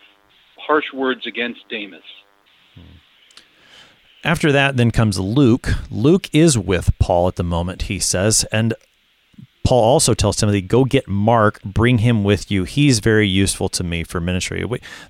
[0.59, 2.03] harsh words against Demas.
[4.25, 5.69] After that, then comes Luke.
[5.91, 8.73] Luke is with Paul at the moment, he says, and
[9.73, 12.65] Paul also tells Timothy, go get Mark, bring him with you.
[12.65, 14.63] He's very useful to me for ministry.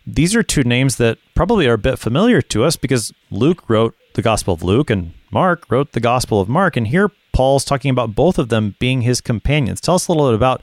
[0.06, 3.96] These are two names that probably are a bit familiar to us because Luke wrote
[4.14, 6.76] the Gospel of Luke and Mark wrote the Gospel of Mark.
[6.76, 9.80] And here Paul's talking about both of them being his companions.
[9.80, 10.62] Tell us a little bit about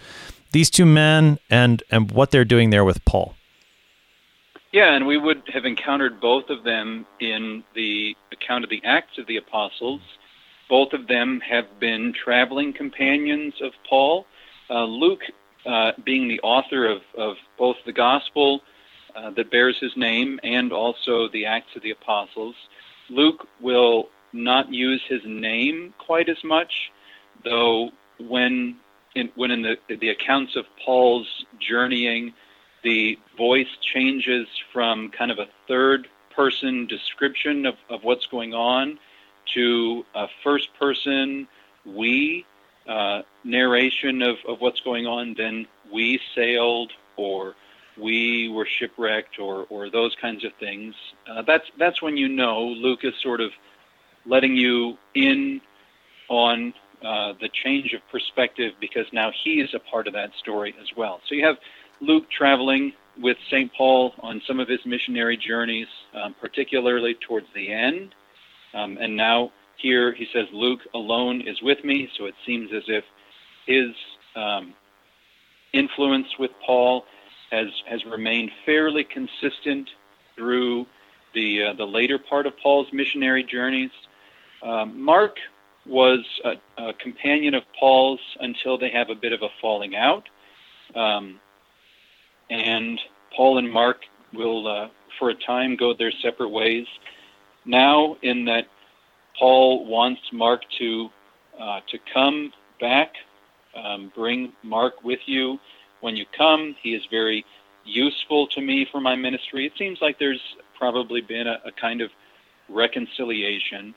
[0.53, 3.35] these two men and, and what they're doing there with Paul.
[4.71, 9.17] Yeah, and we would have encountered both of them in the account of the Acts
[9.17, 9.99] of the Apostles
[10.69, 14.25] both of them have been traveling companions of Paul.
[14.69, 15.23] Uh, Luke,
[15.65, 18.61] uh, being the author of, of both the Gospel
[19.15, 22.55] uh, that bears his name and also the Acts of the Apostles,
[23.09, 26.91] Luke will not use his name quite as much,
[27.43, 28.77] though when
[29.15, 32.33] in, when in the, the accounts of Paul's journeying,
[32.83, 38.99] the voice changes from kind of a third person description of, of what's going on
[39.53, 41.47] to a first person
[41.85, 42.45] we
[42.87, 47.55] uh, narration of, of what's going on, then we sailed or
[47.97, 50.95] we were shipwrecked or, or those kinds of things.
[51.29, 53.51] Uh, that's, that's when you know Luke is sort of
[54.25, 55.61] letting you in
[56.29, 60.75] on uh, the change of perspective because now he is a part of that story
[60.81, 61.21] as well.
[61.27, 61.57] So you have
[62.01, 63.71] Luke traveling with St.
[63.73, 68.15] Paul on some of his missionary journeys, um, particularly towards the end.
[68.73, 72.09] Um, and now here he says, Luke alone is with me.
[72.17, 73.03] So it seems as if
[73.65, 73.95] his
[74.35, 74.73] um,
[75.73, 77.05] influence with Paul
[77.51, 79.89] has, has remained fairly consistent
[80.35, 80.85] through
[81.33, 83.91] the, uh, the later part of Paul's missionary journeys.
[84.61, 85.37] Um, Mark
[85.85, 90.27] was a, a, companion of Paul's until they have a bit of a falling out.
[90.95, 91.39] Um,
[92.49, 92.99] and
[93.35, 94.01] Paul and Mark
[94.33, 96.85] will, uh, for a time, go their separate ways.
[97.69, 98.65] Now, in that
[99.37, 101.09] Paul wants Mark to
[101.59, 102.51] uh, to come
[102.81, 103.13] back.
[103.75, 105.59] Um, bring Mark with you
[106.01, 106.75] when you come.
[106.81, 107.45] He is very
[107.85, 109.67] useful to me for my ministry.
[109.67, 110.41] It seems like there's
[110.79, 112.09] probably been a, a kind of
[112.69, 113.93] reconciliation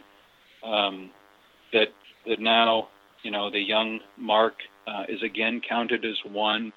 [0.63, 1.11] um,
[1.73, 1.89] that
[2.27, 2.89] that now
[3.23, 4.57] you know the young Mark
[4.87, 6.75] uh, is again counted as one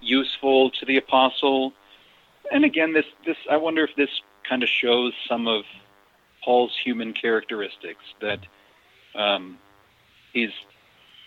[0.00, 1.72] useful to the apostle.
[2.52, 5.64] And again, this this I wonder if this kind of shows some of
[6.46, 8.38] Paul's human characteristics that
[9.16, 9.58] um,
[10.32, 10.52] he's,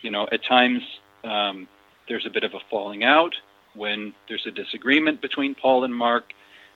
[0.02, 0.82] you know, at times
[1.26, 1.68] um,
[2.08, 3.36] there's a bit of a falling out
[3.76, 6.32] when there's a disagreement between Paul and Mark,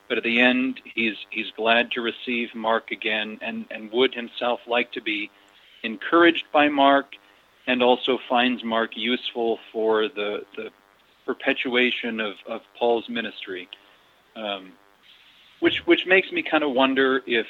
[0.10, 4.60] but at the end he's he's glad to receive Mark again and and would himself
[4.68, 5.32] like to be
[5.84, 7.16] encouraged by Mark
[7.66, 10.70] and also finds Mark useful for the the
[11.26, 13.70] perpetuation of, of Paul's ministry.
[14.36, 14.74] Um,
[15.62, 17.48] which which makes me kind of wonder if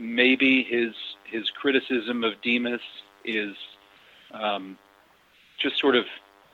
[0.00, 2.80] maybe his his criticism of Demas
[3.24, 3.54] is
[4.32, 4.78] um,
[5.58, 6.06] just sort of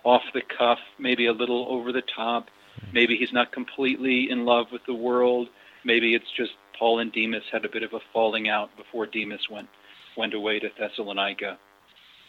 [0.05, 2.49] off the cuff, maybe a little over the top.
[2.93, 5.49] Maybe he's not completely in love with the world.
[5.85, 9.49] Maybe it's just Paul and Demas had a bit of a falling out before Demas
[9.49, 9.69] went
[10.17, 11.59] went away to Thessalonica.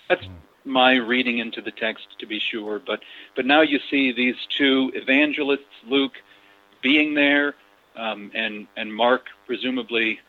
[0.09, 0.25] That's
[0.63, 2.79] my reading into the text, to be sure.
[2.79, 3.01] But
[3.35, 6.13] but now you see these two evangelists, Luke,
[6.81, 7.55] being there,
[7.95, 10.19] um, and and Mark presumably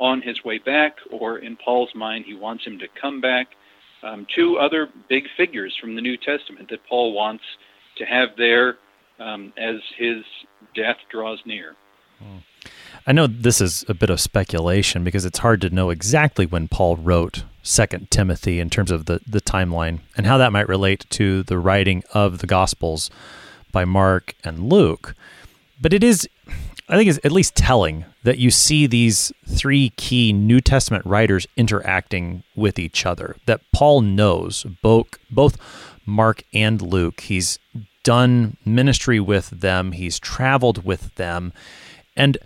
[0.00, 3.48] on his way back, or in Paul's mind, he wants him to come back.
[4.02, 7.44] Um, two other big figures from the New Testament that Paul wants
[7.98, 8.78] to have there
[9.18, 10.24] um, as his
[10.74, 11.76] death draws near.
[13.06, 16.68] I know this is a bit of speculation because it's hard to know exactly when
[16.68, 21.06] Paul wrote Second Timothy in terms of the, the timeline and how that might relate
[21.10, 23.10] to the writing of the Gospels
[23.72, 25.14] by Mark and Luke.
[25.80, 26.28] But it is
[26.90, 31.46] I think it's at least telling that you see these three key New Testament writers
[31.56, 33.36] interacting with each other.
[33.46, 35.56] That Paul knows both both
[36.04, 37.20] Mark and Luke.
[37.20, 37.58] He's
[38.02, 39.92] done ministry with them.
[39.92, 41.52] He's traveled with them,
[42.16, 42.36] and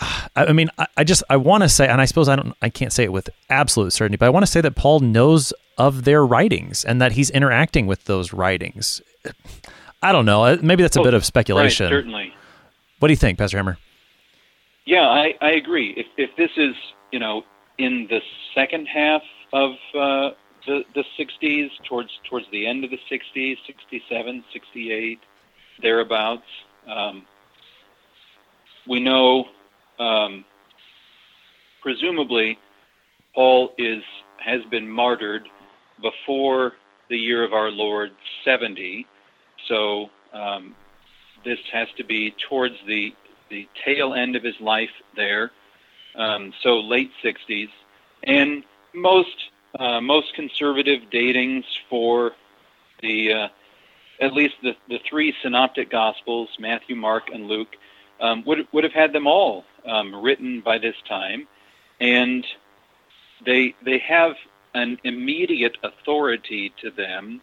[0.00, 2.68] uh, I mean, I just I want to say, and I suppose I don't, I
[2.68, 6.04] can't say it with absolute certainty, but I want to say that Paul knows of
[6.04, 9.02] their writings and that he's interacting with those writings.
[10.00, 10.44] I don't know.
[10.44, 11.86] Uh, maybe that's a bit of speculation.
[11.86, 12.34] Right, certainly.
[13.04, 13.76] What do you think, Pastor Hemmer?
[14.86, 15.92] Yeah, I, I agree.
[15.94, 16.74] If, if this is,
[17.12, 17.42] you know,
[17.76, 18.20] in the
[18.54, 19.20] second half
[19.52, 20.30] of uh,
[20.66, 25.18] the, the 60s, towards towards the end of the 60s, 67, 68,
[25.82, 26.46] thereabouts,
[26.88, 27.26] um,
[28.88, 29.48] we know
[29.98, 30.42] um,
[31.82, 32.58] presumably
[33.34, 34.02] Paul is
[34.42, 35.46] has been martyred
[36.00, 36.72] before
[37.10, 38.12] the year of our Lord
[38.46, 39.06] 70.
[39.68, 40.74] So um,
[41.44, 43.14] this has to be towards the
[43.50, 45.52] the tail end of his life there,
[46.16, 47.68] um, so late 60s,
[48.22, 49.36] and most
[49.78, 52.32] uh, most conservative datings for
[53.02, 53.48] the uh,
[54.20, 57.76] at least the, the three synoptic gospels, Matthew, Mark, and Luke,
[58.20, 61.46] um, would would have had them all um, written by this time,
[62.00, 62.46] and
[63.44, 64.32] they they have
[64.74, 67.40] an immediate authority to them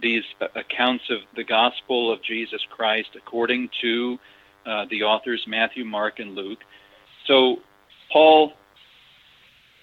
[0.00, 4.18] these accounts of the gospel of Jesus Christ according to
[4.66, 6.60] uh, the authors Matthew, Mark, and Luke.
[7.26, 7.58] So
[8.12, 8.52] Paul,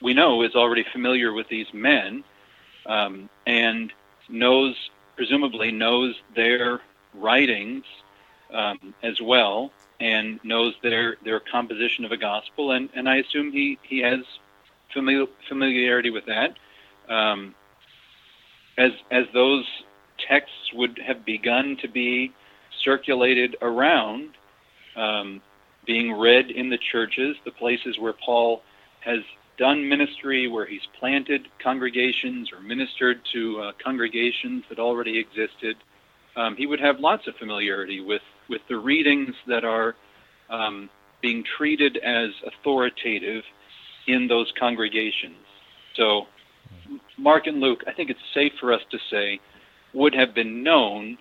[0.01, 2.23] we know, is already familiar with these men
[2.86, 3.91] um, and
[4.30, 4.75] knows,
[5.15, 6.82] presumably, knows their
[7.13, 7.84] writings
[8.53, 13.51] um, as well and knows their their composition of a gospel and, and I assume
[13.51, 14.19] he, he has
[15.47, 16.56] familiarity with that.
[17.10, 17.56] Um,
[18.77, 19.65] as as those
[20.28, 22.34] texts would have begun to be
[22.84, 24.30] circulated around,
[24.96, 25.42] um,
[25.86, 28.62] being read in the churches, the places where Paul
[29.02, 29.20] has
[29.58, 35.78] done ministry, where he's planted congregations or ministered to uh, congregations that already existed.
[36.36, 39.96] Um, he would have lots of familiarity with, with the readings that are
[40.50, 40.90] um,
[41.22, 43.44] being treated as authoritative
[44.08, 45.36] in those congregations.
[45.96, 46.28] So,
[47.18, 49.40] Mark and Luke, I think it's safe for us to say,
[49.93, 51.17] would have been known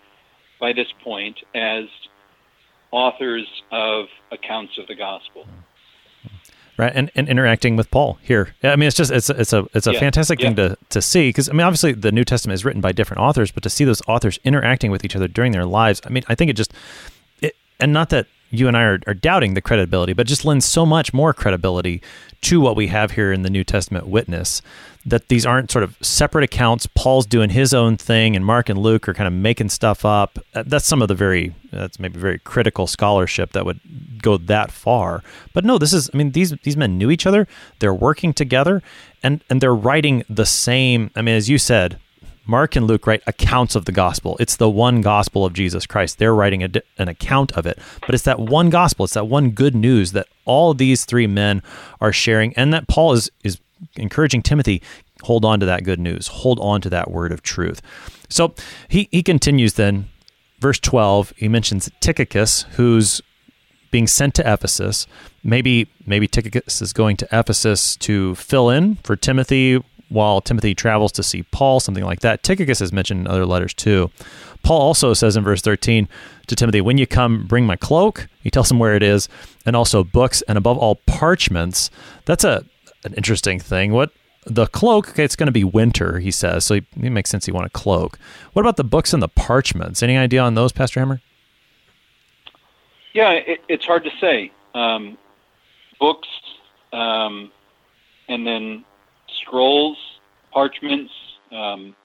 [0.61, 1.85] by this point as
[2.91, 5.47] authors of accounts of the gospel.
[6.79, 8.55] Right, and, and interacting with Paul here.
[8.63, 10.01] I mean, it's just it's it's a it's a yeah.
[10.01, 10.49] fantastic yeah.
[10.49, 13.23] thing to to see because I mean, obviously the New Testament is written by different
[13.23, 16.23] authors, but to see those authors interacting with each other during their lives, I mean,
[16.29, 16.75] I think it just
[17.41, 20.67] it, and not that you and I are, are doubting the credibility, but just lends
[20.67, 22.03] so much more credibility
[22.43, 24.61] to what we have here in the New Testament witness
[25.07, 26.87] that these aren't sort of separate accounts.
[26.87, 30.39] Paul's doing his own thing, and Mark and Luke are kind of making stuff up.
[30.53, 33.81] Uh, that's some of the very that's maybe very critical scholarship that would
[34.21, 35.23] go that far.
[35.55, 37.47] But no, this is I mean these these men knew each other.
[37.79, 38.83] They're working together,
[39.23, 41.11] and and they're writing the same.
[41.15, 41.99] I mean, as you said,
[42.45, 44.37] Mark and Luke write accounts of the gospel.
[44.41, 46.19] It's the one gospel of Jesus Christ.
[46.19, 49.05] They're writing a, an account of it, but it's that one gospel.
[49.05, 51.63] It's that one good news that all these three men
[52.01, 53.61] are sharing, and that Paul is is
[53.97, 54.83] encouraging Timothy
[55.23, 56.29] Hold on to that good news.
[56.29, 57.81] Hold on to that word of truth.
[58.29, 58.55] So
[58.89, 60.09] he, he continues then,
[60.61, 63.23] verse 12, he mentions Tychicus, who's
[63.91, 65.07] being sent to Ephesus.
[65.43, 71.13] Maybe maybe Tychicus is going to Ephesus to fill in for Timothy while Timothy travels
[71.13, 72.43] to see Paul, something like that.
[72.43, 74.11] Tychicus is mentioned in other letters too.
[74.63, 76.09] Paul also says in verse 13
[76.47, 78.29] to Timothy, When you come, bring my cloak.
[78.43, 79.29] He tells him where it is,
[79.65, 81.91] and also books, and above all, parchments.
[82.25, 82.65] That's a
[83.07, 83.93] an interesting thing.
[83.93, 84.11] What
[84.45, 86.65] the cloak, okay, it's going to be winter, he says.
[86.65, 88.19] So it makes sense he want a cloak.
[88.53, 90.03] What about the books and the parchments?
[90.03, 91.21] Any idea on those, Pastor Hemmer?
[93.13, 94.53] Yeah, it, it's hard to say.
[94.75, 95.19] Um,
[95.99, 96.29] books,
[96.93, 97.51] um,
[98.29, 98.85] and then
[99.41, 99.97] scrolls,
[100.53, 101.13] parchments,
[101.51, 101.97] um,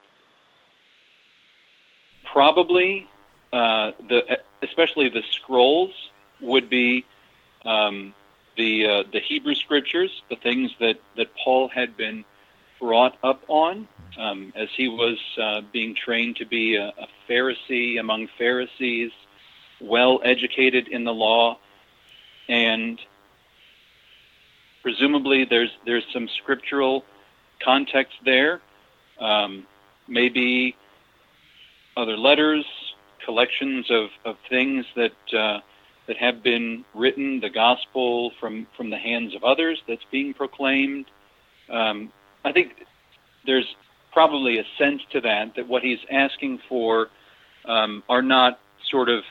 [2.32, 3.06] probably
[3.52, 5.90] uh, the especially the scrolls
[6.40, 7.04] would be
[7.64, 8.14] um,
[8.56, 12.24] the uh, the Hebrew scriptures, the things that that Paul had been
[12.80, 13.86] brought up on
[14.18, 19.12] um, as he was uh, being trained to be a, a Pharisee among Pharisees,
[19.80, 21.58] well educated in the law,
[22.48, 23.00] and
[24.82, 27.04] presumably there's there's some scriptural
[27.62, 28.60] context there.
[29.20, 29.66] Um,
[30.08, 30.76] maybe
[31.96, 32.64] other letters,
[33.24, 35.60] collections of, of things that uh,
[36.06, 41.06] that have been written, the gospel from from the hands of others that's being proclaimed.
[41.68, 42.12] Um,
[42.44, 42.84] I think
[43.46, 43.76] there's
[44.12, 47.08] probably a sense to that that what he's asking for
[47.64, 48.58] um, are not
[48.90, 49.24] sort of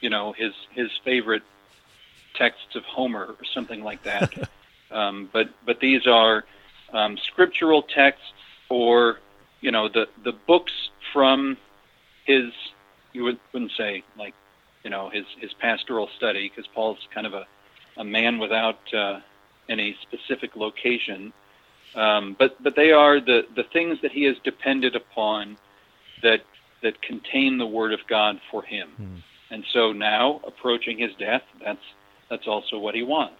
[0.00, 1.42] you know his his favorite
[2.34, 4.32] texts of Homer or something like that.
[4.90, 6.44] um, but but these are
[6.92, 8.32] um, scriptural texts
[8.68, 9.18] or
[9.60, 10.72] you know the the books
[11.12, 11.56] from
[12.24, 12.52] his
[13.12, 14.34] you would, wouldn't say like
[14.84, 17.46] you know his his pastoral study because Paul's kind of a
[17.96, 19.20] a man without uh,
[19.68, 21.32] any specific location.
[21.94, 25.56] Um, but but they are the the things that he has depended upon
[26.22, 26.40] that
[26.82, 28.88] that contain the word of God for him.
[29.00, 29.22] Mm.
[29.50, 31.84] And so now approaching his death, that's
[32.30, 33.34] that's also what he wants.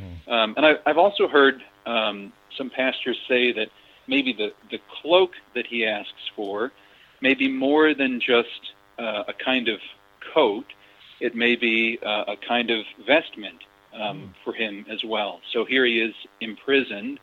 [0.00, 0.32] Mm.
[0.32, 3.68] Um, and I, I've also heard um, some pastors say that
[4.06, 6.72] maybe the the cloak that he asks for
[7.20, 9.78] may be more than just uh, a kind of
[10.32, 10.66] coat.
[11.20, 13.62] It may be uh, a kind of vestment
[13.94, 14.32] um, mm.
[14.44, 15.40] for him as well.
[15.52, 17.20] So here he is imprisoned,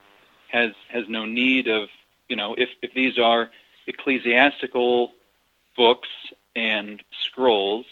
[0.49, 1.89] has has no need of
[2.28, 3.49] you know if if these are
[3.88, 5.12] ecclesiastical
[5.76, 6.10] books
[6.55, 7.86] and scrolls,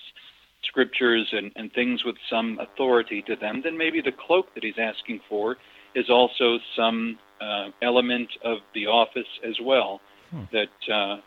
[0.64, 4.78] scriptures and, and things with some authority to them, then maybe the cloak that he's
[4.78, 5.58] asking for
[5.96, 10.02] is also some uh, element of the office as well
[10.32, 10.44] hmm.
[10.52, 11.18] that uh,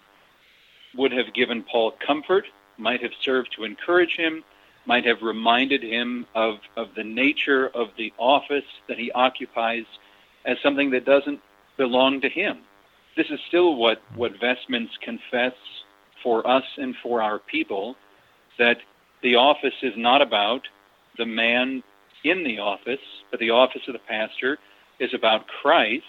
[0.95, 2.45] would have given Paul comfort,
[2.81, 4.43] might have served to encourage him,
[4.87, 9.85] might have reminded him of, of the nature of the office that he occupies
[10.45, 11.41] as something that doesn't
[11.77, 12.59] belong to him.
[13.17, 15.55] This is still what, what vestments confess
[16.23, 17.97] for us and for our people
[18.59, 18.79] that
[19.23, 20.63] the office is not about
[21.19, 21.83] the man
[22.25, 23.01] in the office,
[23.31, 24.59] but the office of the pastor
[24.99, 26.05] is about Christ.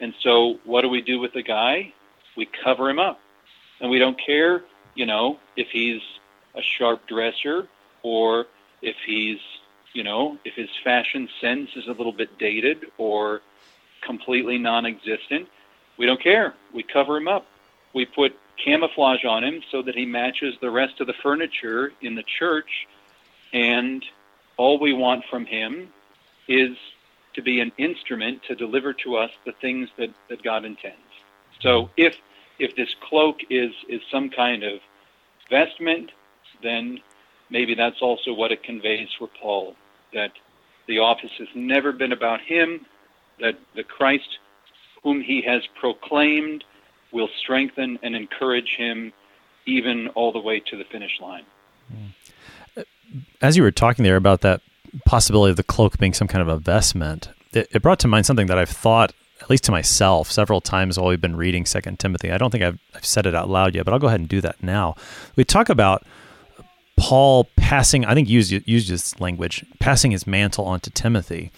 [0.00, 1.92] And so, what do we do with the guy?
[2.36, 3.18] We cover him up
[3.80, 4.62] and we don't care,
[4.94, 6.00] you know, if he's
[6.54, 7.68] a sharp dresser
[8.02, 8.46] or
[8.82, 9.38] if he's,
[9.92, 13.42] you know, if his fashion sense is a little bit dated or
[14.02, 15.48] completely non-existent.
[15.98, 16.54] We don't care.
[16.72, 17.46] We cover him up.
[17.92, 22.14] We put camouflage on him so that he matches the rest of the furniture in
[22.14, 22.86] the church
[23.52, 24.04] and
[24.56, 25.88] all we want from him
[26.46, 26.76] is
[27.34, 30.98] to be an instrument to deliver to us the things that, that God intends.
[31.60, 32.16] So if
[32.60, 34.80] if this cloak is is some kind of
[35.48, 36.10] vestment,
[36.62, 37.00] then
[37.50, 39.74] maybe that's also what it conveys for Paul
[40.12, 40.32] that
[40.86, 42.86] the office has never been about him,
[43.38, 44.38] that the Christ
[45.02, 46.64] whom he has proclaimed
[47.12, 49.12] will strengthen and encourage him
[49.66, 51.44] even all the way to the finish line.
[51.88, 52.82] Hmm.
[53.40, 54.60] As you were talking there about that
[55.06, 58.26] possibility of the cloak being some kind of a vestment, it, it brought to mind
[58.26, 61.98] something that I've thought at least to myself, several times while we've been reading Second
[61.98, 62.30] Timothy.
[62.30, 64.28] I don't think I've, I've said it out loud yet, but I'll go ahead and
[64.28, 64.96] do that now.
[65.36, 66.04] We talk about
[66.96, 68.04] Paul passing.
[68.04, 71.50] I think used used this language, passing his mantle on to Timothy.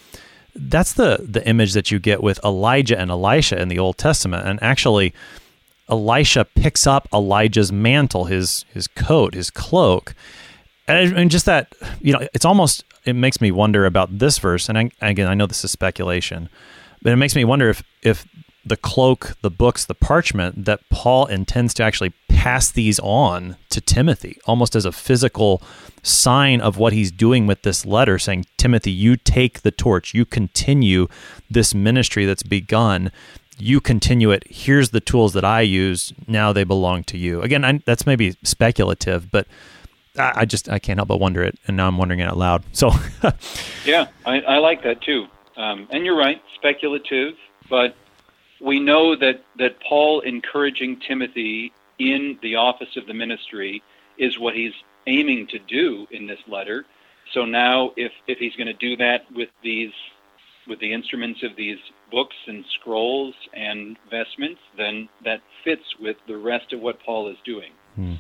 [0.55, 4.47] That's the the image that you get with Elijah and Elisha in the Old Testament,
[4.47, 5.13] and actually.
[5.89, 10.15] Elisha picks up Elijah's mantle, his his coat, his cloak,
[10.89, 14.69] and, and just that you know, it's almost it makes me wonder about this verse.
[14.69, 16.49] And I, again, I know this is speculation,
[17.03, 18.27] but it makes me wonder if if
[18.65, 23.81] the cloak, the books, the parchment that Paul intends to actually pass these on to
[23.81, 25.61] Timothy, almost as a physical
[26.03, 30.25] sign of what he's doing with this letter, saying, Timothy, you take the torch, you
[30.25, 31.09] continue
[31.51, 33.11] this ministry that's begun.
[33.59, 34.45] you continue it.
[34.49, 36.13] Here's the tools that I use.
[36.27, 37.43] Now they belong to you.
[37.43, 39.47] Again, I, that's maybe speculative, but
[40.19, 42.37] I, I, just I can't help but wonder it, and now I'm wondering it out
[42.39, 42.65] loud.
[42.73, 42.91] So,
[43.85, 45.27] yeah, I, I, like that too.
[45.57, 47.35] Um, and you're right, speculative,
[47.69, 47.97] but
[48.61, 53.83] we know that that Paul encouraging Timothy in the office of the ministry
[54.19, 54.73] is what he's
[55.07, 56.85] aiming to do in this letter.
[57.35, 59.93] So now, if if he's going to do that with these
[60.69, 61.79] with the instruments of these
[62.11, 67.37] books and scrolls and vestments, then that fits with the rest of what Paul is
[67.45, 67.73] doing.
[67.95, 68.15] Hmm.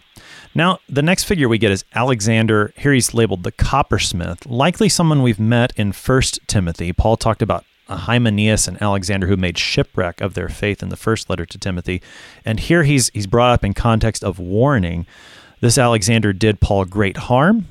[0.54, 2.72] Now, the next figure we get is Alexander.
[2.76, 6.92] Here he's labeled the coppersmith, likely someone we've met in First Timothy.
[6.92, 11.28] Paul talked about Hymenaeus and Alexander who made shipwreck of their faith in the first
[11.28, 12.02] letter to Timothy.
[12.44, 15.06] And here he's he's brought up in context of warning.
[15.60, 17.68] This Alexander did Paul great harm,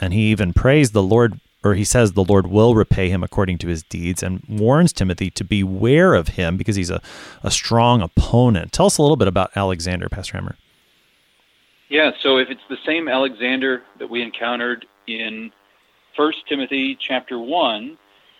[0.00, 3.58] and he even prays the Lord or he says the Lord will repay him according
[3.58, 7.02] to his deeds and warns Timothy to beware of him because he's a,
[7.42, 8.72] a strong opponent.
[8.72, 10.54] Tell us a little bit about Alexander, Pastor Hemmer.
[11.88, 15.52] Yeah, so if it's the same Alexander that we encountered in
[16.16, 17.96] First Timothy chapter one,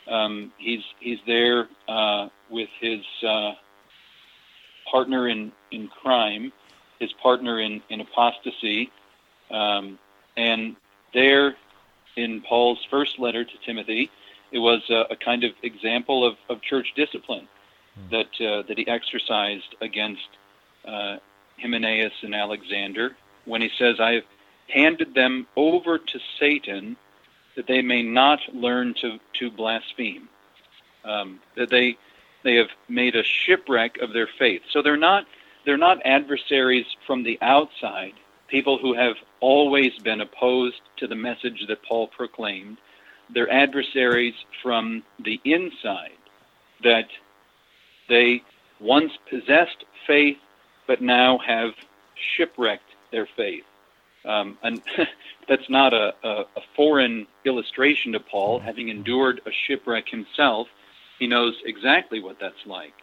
[0.09, 3.53] um, he's he's there uh, with his uh,
[4.91, 6.53] partner in, in crime,
[6.99, 8.91] his partner in, in apostasy,
[9.51, 9.99] um,
[10.37, 10.77] and
[11.15, 11.57] there
[12.17, 14.11] in Paul's first letter to Timothy,
[14.51, 17.47] it was a, a kind of example of, of church discipline
[17.99, 18.11] mm.
[18.11, 20.29] that uh, that he exercised against
[20.85, 21.19] uh,
[21.61, 23.15] Hymenaeus and Alexander
[23.47, 24.25] when he says, "I have
[24.69, 26.97] handed them over to Satan,
[27.55, 30.29] that they may not learn to to blaspheme."
[31.05, 31.97] Um, that they
[32.43, 34.63] they have made a shipwreck of their faith.
[34.71, 35.27] So they're not
[35.65, 38.15] they're not adversaries from the outside
[38.49, 42.79] people who have always been opposed to the message that Paul proclaimed.
[43.29, 46.19] They're adversaries from the inside,
[46.85, 47.09] that
[48.09, 48.43] they
[48.79, 50.39] once possessed faith,
[50.87, 51.73] but now have
[52.37, 53.65] shipwrecked their faith.
[54.25, 54.83] Um, and
[55.49, 58.59] that's not a, a, a, foreign illustration to Paul.
[58.59, 60.69] Having endured a shipwreck himself,
[61.19, 62.95] he knows exactly what that's like.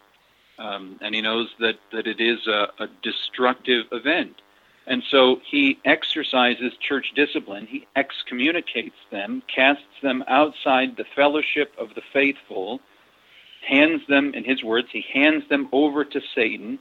[0.58, 4.40] Um, and he knows that, that it is a, a destructive event.
[4.86, 7.66] And so he exercises church discipline.
[7.66, 12.80] He excommunicates them, casts them outside the fellowship of the faithful,
[13.66, 16.78] hands them, in his words, he hands them over to Satan,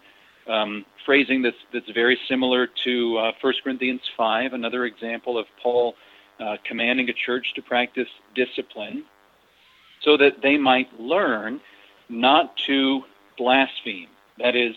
[0.47, 5.95] um, phrasing that's, that's very similar to uh, 1 Corinthians 5, another example of Paul
[6.39, 9.05] uh, commanding a church to practice discipline,
[10.01, 11.61] so that they might learn
[12.09, 13.03] not to
[13.37, 14.75] blaspheme, that is,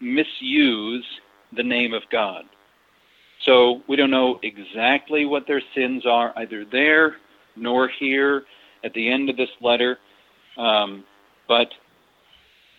[0.00, 1.04] misuse
[1.52, 2.44] the name of God.
[3.40, 7.16] So we don't know exactly what their sins are, either there
[7.54, 8.44] nor here
[8.84, 9.98] at the end of this letter.
[10.56, 11.04] Um,
[11.48, 11.72] but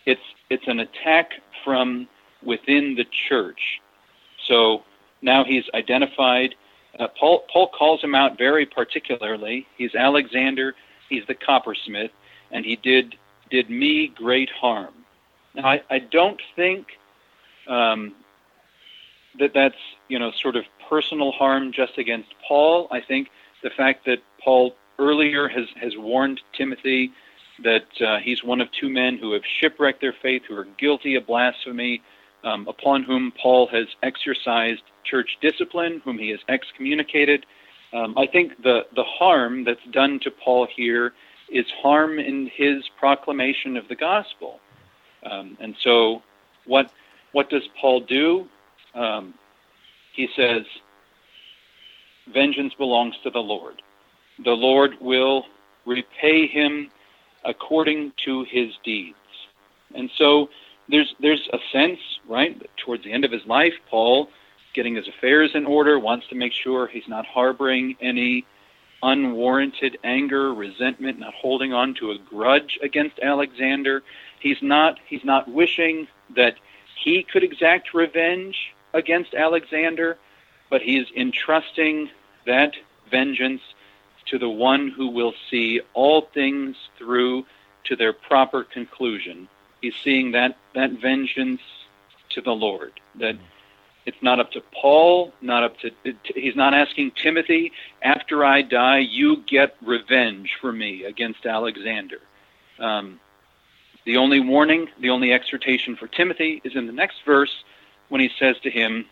[0.06, 0.20] it's
[0.50, 1.32] it's an attack
[1.64, 2.08] from
[2.42, 3.80] within the church.
[4.46, 4.84] So
[5.22, 6.54] now he's identified.
[6.98, 9.66] Uh, Paul Paul calls him out very particularly.
[9.76, 10.74] He's Alexander.
[11.08, 12.10] He's the coppersmith,
[12.50, 13.16] and he did
[13.50, 14.94] did me great harm.
[15.54, 16.86] Now I, I don't think
[17.66, 18.14] um,
[19.38, 19.76] that that's
[20.08, 22.88] you know sort of personal harm just against Paul.
[22.90, 23.28] I think
[23.62, 27.12] the fact that Paul earlier has has warned Timothy
[27.62, 31.16] that uh, he's one of two men who have shipwrecked their faith, who are guilty
[31.16, 32.02] of blasphemy,
[32.44, 37.46] um, upon whom Paul has exercised church discipline, whom he has excommunicated.
[37.92, 41.12] Um, I think the the harm that's done to Paul here
[41.50, 44.60] is harm in his proclamation of the gospel.
[45.24, 46.22] Um, and so,
[46.66, 46.92] what
[47.32, 48.48] what does Paul do?
[48.94, 49.34] um,
[50.14, 50.62] he says,
[52.32, 53.80] Vengeance belongs to the Lord.
[54.44, 55.44] The Lord will
[55.86, 56.90] repay him
[57.44, 59.16] according to his deeds.
[59.94, 60.50] And so
[60.88, 64.30] there's there's a sense, right, towards the end of his life, Paul,
[64.74, 68.46] getting his affairs in order, wants to make sure he's not harboring any
[69.02, 74.02] unwarranted anger, resentment, not holding on to a grudge against Alexander.
[74.40, 76.56] He's not he's not wishing that
[77.02, 80.18] he could exact revenge against Alexander,
[80.70, 82.10] but he is entrusting
[82.46, 82.74] that
[83.10, 83.62] vengeance
[84.26, 87.44] to the one who will see all things through
[87.84, 89.48] to their proper conclusion.
[89.80, 91.60] He's seeing that, that vengeance
[92.30, 92.92] to the Lord.
[93.16, 93.36] That
[94.06, 95.90] it's not up to Paul, not up to,
[96.34, 97.72] he's not asking Timothy,
[98.02, 102.18] after I die, you get revenge for me against Alexander.
[102.78, 103.20] Um,
[104.04, 107.64] the only warning, the only exhortation for Timothy is in the next verse
[108.08, 109.04] when he says to him,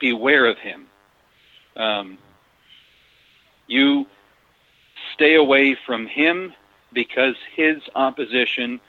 [0.00, 0.86] Beware of him.
[1.76, 2.18] Um,
[3.68, 4.06] you
[5.14, 6.54] stay away from him
[6.92, 8.80] because his opposition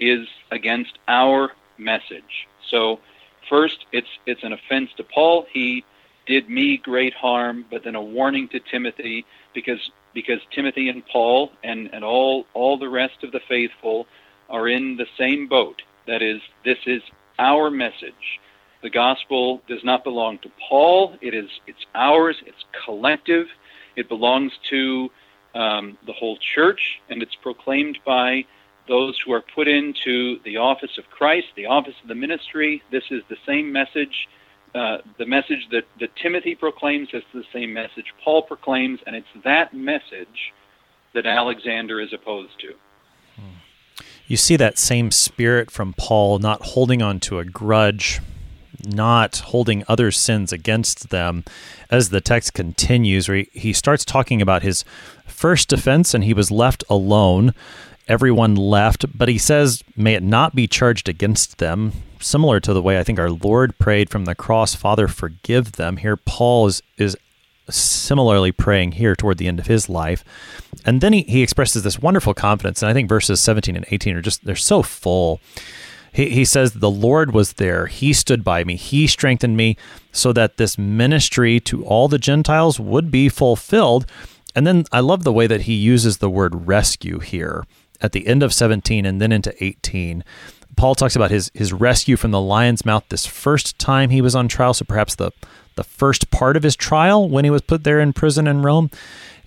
[0.00, 2.48] is against our message.
[2.68, 3.00] So,
[3.48, 5.46] first, it's it's an offense to Paul.
[5.52, 5.84] He
[6.26, 9.24] did me great harm, but then a warning to Timothy
[9.54, 14.06] because because Timothy and Paul and, and all all the rest of the faithful
[14.48, 15.82] are in the same boat.
[16.06, 17.02] That is, this is
[17.38, 18.40] our message.
[18.82, 21.16] The gospel does not belong to Paul.
[21.20, 22.36] It is it's ours.
[22.46, 23.46] It's collective.
[23.96, 25.10] It belongs to
[25.54, 28.44] um, the whole church, and it's proclaimed by
[28.90, 32.82] those who are put into the office of Christ, the office of the ministry.
[32.90, 34.28] This is the same message.
[34.74, 39.28] Uh, the message that, that Timothy proclaims is the same message Paul proclaims, and it's
[39.44, 40.52] that message
[41.14, 42.74] that Alexander is opposed to.
[44.26, 48.20] You see that same spirit from Paul, not holding on to a grudge,
[48.84, 51.44] not holding other sins against them
[51.90, 54.84] as the text continues where he, he starts talking about his
[55.26, 57.54] first defense and he was left alone
[58.10, 62.82] everyone left but he says may it not be charged against them similar to the
[62.82, 66.82] way i think our lord prayed from the cross father forgive them here paul is
[66.98, 67.16] is
[67.68, 70.24] similarly praying here toward the end of his life
[70.84, 74.16] and then he, he expresses this wonderful confidence and i think verses 17 and 18
[74.16, 75.40] are just they're so full
[76.12, 77.86] he, he says, The Lord was there.
[77.86, 78.74] He stood by me.
[78.74, 79.76] He strengthened me
[80.10, 84.06] so that this ministry to all the Gentiles would be fulfilled.
[84.56, 87.64] And then I love the way that he uses the word rescue here
[88.00, 90.24] at the end of 17 and then into 18.
[90.76, 94.34] Paul talks about his, his rescue from the lion's mouth this first time he was
[94.34, 95.30] on trial, so perhaps the,
[95.76, 98.90] the first part of his trial when he was put there in prison in Rome.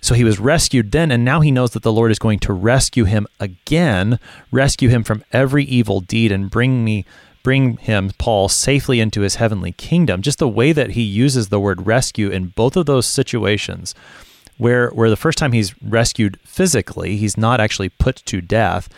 [0.00, 2.52] So he was rescued then, and now he knows that the Lord is going to
[2.52, 4.18] rescue him again,
[4.52, 7.06] rescue him from every evil deed, and bring me
[7.42, 10.22] bring him, Paul, safely into his heavenly kingdom.
[10.22, 13.94] Just the way that he uses the word rescue in both of those situations,
[14.58, 18.88] where where the first time he's rescued physically, he's not actually put to death.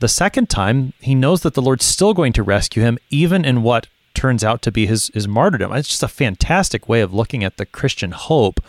[0.00, 3.62] The second time, he knows that the Lord's still going to rescue him, even in
[3.62, 5.72] what turns out to be his, his martyrdom.
[5.72, 8.60] It's just a fantastic way of looking at the Christian hope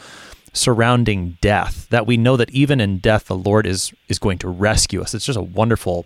[0.54, 4.50] surrounding death that we know that even in death the lord is is going to
[4.50, 6.06] rescue us it's just a wonderful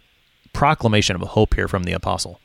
[0.54, 2.40] proclamation of hope here from the apostle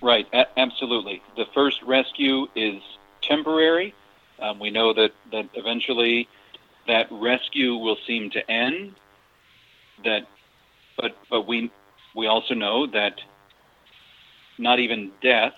[0.00, 2.80] right a- absolutely the first rescue is
[3.22, 3.92] temporary
[4.40, 6.28] um, we know that that eventually
[6.86, 8.94] that rescue will seem to end
[10.04, 10.26] that
[10.96, 11.70] but but we
[12.14, 13.20] we also know that
[14.58, 15.54] not even death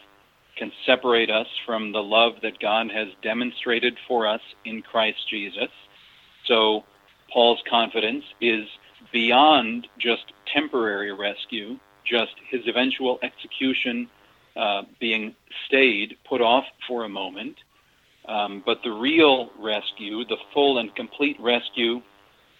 [0.56, 5.70] can separate us from the love that God has demonstrated for us in Christ Jesus.
[6.46, 6.84] So
[7.32, 8.66] Paul's confidence is
[9.12, 14.08] beyond just temporary rescue, just his eventual execution
[14.56, 15.34] uh, being
[15.66, 17.56] stayed, put off for a moment.
[18.30, 22.00] Um, but the real rescue, the full and complete rescue,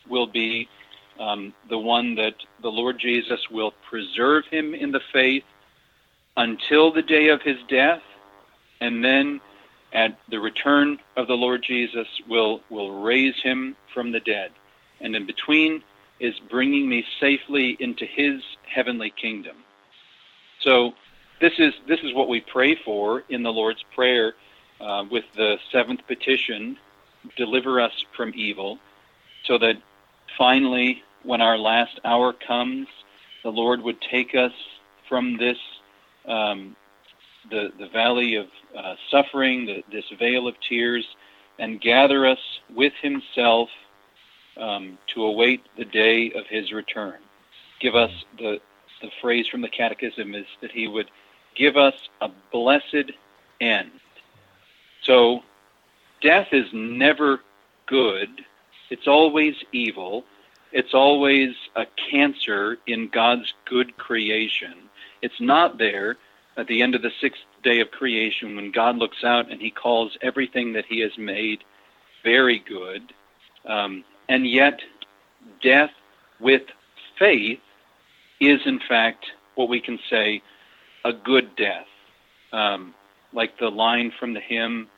[0.08, 0.68] will be
[1.20, 5.44] um, the one that the Lord Jesus will preserve him in the faith
[6.36, 8.02] until the day of his death,
[8.80, 9.40] and then
[9.92, 14.50] at the return of the Lord Jesus will will raise him from the dead.
[15.00, 15.84] And in between
[16.18, 19.56] is bringing me safely into his heavenly kingdom.
[20.62, 20.94] So
[21.40, 24.34] this is this is what we pray for in the Lord's prayer
[24.80, 26.76] uh, with the seventh petition,
[27.36, 28.78] deliver us from evil,
[29.44, 29.76] so that
[30.38, 32.88] finally when our last hour comes,
[33.42, 34.52] the Lord would take us
[35.08, 35.58] from this
[36.26, 36.76] um,
[37.50, 41.06] the the valley of uh, suffering, the, this vale of tears,
[41.58, 42.38] and gather us
[42.74, 43.68] with Himself
[44.56, 47.18] um, to await the day of His return.
[47.80, 48.60] Give us the
[49.02, 51.10] the phrase from the Catechism is that He would
[51.56, 53.12] give us a blessed
[53.60, 53.90] end.
[55.02, 55.40] So,
[56.20, 57.40] death is never
[57.86, 58.28] good.
[58.90, 60.24] It's always evil.
[60.72, 64.74] It's always a cancer in God's good creation.
[65.22, 66.16] It's not there
[66.56, 69.70] at the end of the sixth day of creation when God looks out and he
[69.70, 71.64] calls everything that he has made
[72.22, 73.12] very good.
[73.66, 74.80] Um, and yet,
[75.62, 75.90] death
[76.38, 76.62] with
[77.18, 77.60] faith
[78.40, 80.42] is, in fact, what we can say
[81.04, 81.86] a good death.
[82.52, 82.94] Um,
[83.32, 84.88] like the line from the hymn,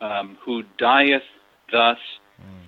[0.00, 1.22] um, Who dieth
[1.70, 1.98] thus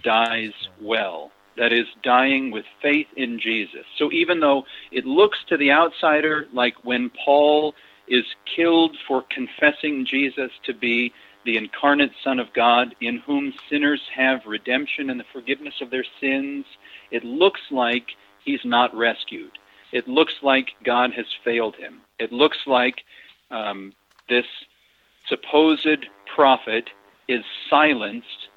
[0.03, 1.31] dies well.
[1.57, 3.85] That is, dying with faith in Jesus.
[3.99, 7.75] So even though it looks to the outsider like when Paul
[8.09, 8.25] is
[8.57, 11.13] killed for confessing Jesus to be
[11.45, 16.05] the incarnate Son of God, in whom sinners have redemption and the forgiveness of their
[16.21, 16.65] sins,
[17.11, 18.07] it looks like
[18.45, 19.51] he's not rescued.
[19.93, 22.01] It looks like God has failed him.
[22.19, 23.03] It looks like
[23.51, 23.93] um,
[24.29, 24.47] this
[25.29, 26.91] supposed prophet
[27.29, 28.49] is silenced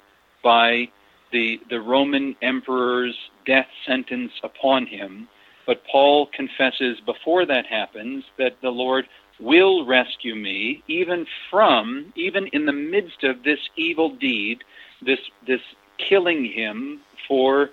[0.44, 0.90] by
[1.32, 5.28] the, the Roman emperor's death sentence upon him.
[5.66, 9.08] But Paul confesses before that happens that the Lord
[9.40, 14.64] will rescue me even from even in the midst of this evil deed
[15.02, 15.60] this this
[15.98, 17.70] killing him for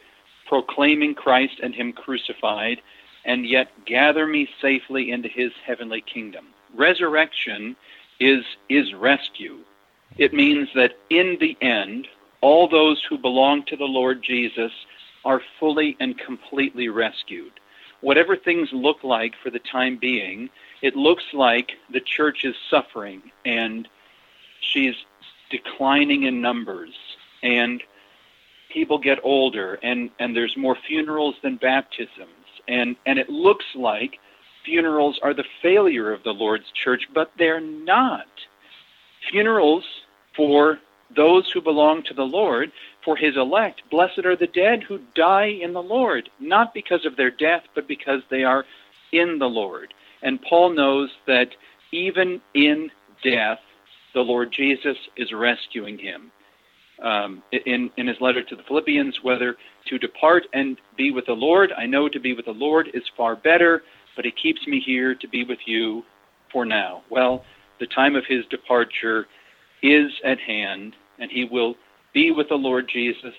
[0.49, 2.81] proclaiming Christ and him crucified
[3.25, 7.77] and yet gather me safely into his heavenly kingdom resurrection
[8.23, 9.59] is is rescue.
[10.19, 12.07] It means that in the end
[12.41, 14.73] all those who belong to the Lord Jesus
[15.25, 17.53] are fully and completely rescued.
[18.01, 20.51] Whatever things look like for the time being
[20.83, 23.89] it looks like the church is suffering and
[24.61, 24.97] she's
[25.51, 26.95] declining in numbers
[27.43, 27.83] and
[28.71, 32.29] people get older and, and there's more funerals than baptisms.
[32.67, 34.19] And, and it looks like
[34.65, 38.27] funerals are the failure of the Lord's church, but they're not.
[39.31, 39.85] Funerals
[40.37, 40.79] for
[41.15, 42.73] those who belong to the Lord,
[43.05, 47.17] for his elect, blessed are the dead who die in the Lord, not because of
[47.17, 48.65] their death, but because they are
[49.13, 49.93] in the Lord.
[50.23, 51.51] And Paul knows that
[51.91, 52.91] even in
[53.23, 53.59] death,
[54.15, 56.31] the Lord Jesus is rescuing him.
[57.03, 59.57] Um, in, in his letter to the Philippians, whether
[59.87, 63.03] to depart and be with the Lord, I know to be with the Lord is
[63.17, 63.83] far better,
[64.17, 66.03] but it keeps me here to be with you
[66.51, 67.03] for now.
[67.11, 67.45] Well,
[67.81, 69.27] the time of his departure
[69.83, 71.77] is at hand, and he will
[72.13, 73.35] be with the Lord Jesus.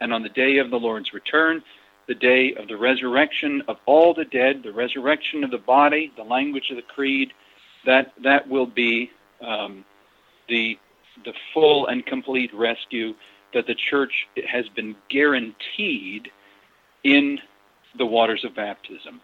[0.00, 1.62] And on the day of the Lord's return,
[2.06, 6.22] the day of the resurrection of all the dead, the resurrection of the body, the
[6.22, 7.32] language of the creed,
[7.84, 9.10] that that will be
[9.40, 9.84] um,
[10.48, 10.78] the
[11.24, 13.14] the full and complete rescue
[13.54, 14.12] that the church
[14.46, 16.28] has been guaranteed
[17.04, 17.38] in
[17.96, 19.20] the waters of baptism,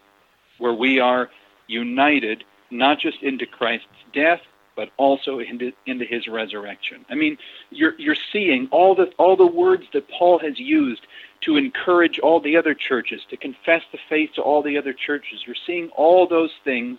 [0.57, 1.29] where we are
[1.67, 2.43] united
[2.73, 4.41] not just into Christ's death,
[4.75, 7.05] but also into, into his resurrection.
[7.09, 7.37] I mean,
[7.69, 11.05] you're, you're seeing all the, all the words that Paul has used
[11.41, 15.41] to encourage all the other churches, to confess the faith to all the other churches.
[15.45, 16.97] You're seeing all those things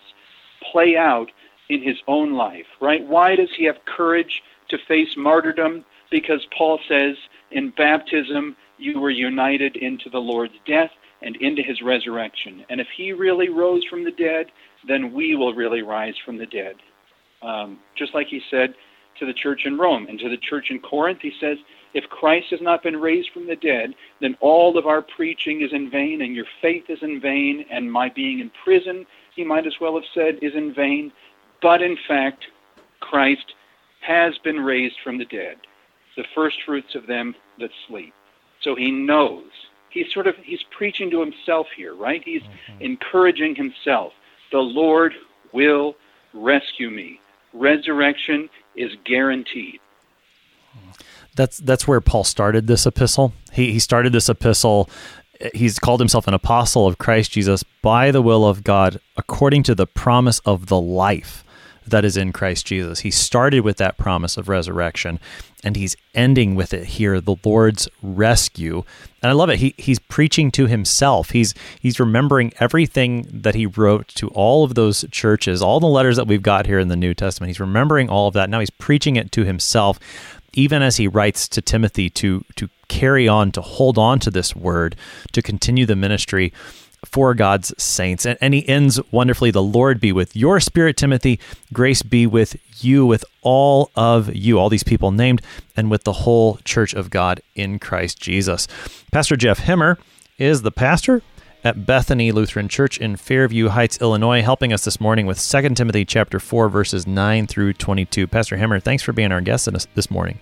[0.71, 1.31] play out
[1.67, 3.05] in his own life, right?
[3.05, 5.83] Why does he have courage to face martyrdom?
[6.09, 7.17] Because Paul says
[7.51, 10.91] in baptism, you were united into the Lord's death
[11.25, 12.63] and into his resurrection.
[12.69, 14.47] And if he really rose from the dead,
[14.87, 16.75] then we will really rise from the dead.
[17.41, 18.75] Um, just like he said
[19.19, 21.57] to the church in Rome and to the church in Corinth, he says,
[21.93, 25.71] if Christ has not been raised from the dead, then all of our preaching is
[25.71, 29.65] in vain, and your faith is in vain, and my being in prison, he might
[29.65, 31.13] as well have said, is in vain.
[31.61, 32.45] But in fact,
[32.99, 33.53] Christ
[34.01, 35.55] has been raised from the dead,
[36.17, 38.13] the first fruits of them that sleep.
[38.61, 39.49] So he knows.
[39.95, 42.21] He's sort of he's preaching to himself here, right?
[42.23, 42.81] He's mm-hmm.
[42.81, 44.13] encouraging himself.
[44.51, 45.15] The Lord
[45.51, 45.95] will
[46.33, 47.19] rescue me.
[47.53, 49.79] Resurrection is guaranteed
[51.35, 53.33] that's that's where Paul started this epistle.
[53.51, 54.89] He he started this epistle.
[55.53, 59.75] He's called himself an apostle of Christ Jesus by the will of God, according to
[59.75, 61.43] the promise of the life
[61.87, 62.99] that is in Christ Jesus.
[62.99, 65.19] He started with that promise of resurrection,
[65.63, 68.83] and he's ending with it here, the Lord's rescue.
[69.21, 69.59] And I love it.
[69.59, 71.31] He he's preaching to himself.
[71.31, 76.17] He's he's remembering everything that he wrote to all of those churches, all the letters
[76.17, 77.49] that we've got here in the New Testament.
[77.49, 78.49] He's remembering all of that.
[78.49, 79.99] Now he's preaching it to himself
[80.55, 84.55] even as he writes to Timothy to to carry on, to hold on to this
[84.55, 84.95] word,
[85.33, 86.53] to continue the ministry
[87.05, 88.25] for God's saints.
[88.25, 91.39] And, and he ends wonderfully The Lord be with your spirit, Timothy.
[91.73, 95.41] Grace be with you, with all of you, all these people named,
[95.75, 98.67] and with the whole church of God in Christ Jesus.
[99.11, 99.97] Pastor Jeff Hemmer
[100.37, 101.21] is the pastor
[101.63, 106.05] at Bethany Lutheran Church in Fairview Heights, Illinois, helping us this morning with 2 Timothy
[106.05, 108.27] chapter 4 verses 9 through 22.
[108.27, 110.39] Pastor Hemmer, thanks for being our guest this morning.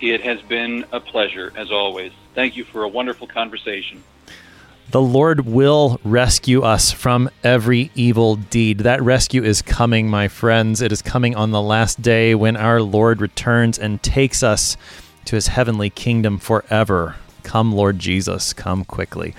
[0.00, 2.12] It has been a pleasure as always.
[2.34, 4.02] Thank you for a wonderful conversation.
[4.90, 8.78] The Lord will rescue us from every evil deed.
[8.78, 10.80] That rescue is coming, my friends.
[10.80, 14.78] It is coming on the last day when our Lord returns and takes us
[15.26, 17.16] to his heavenly kingdom forever.
[17.42, 19.34] Come, Lord Jesus, come quickly.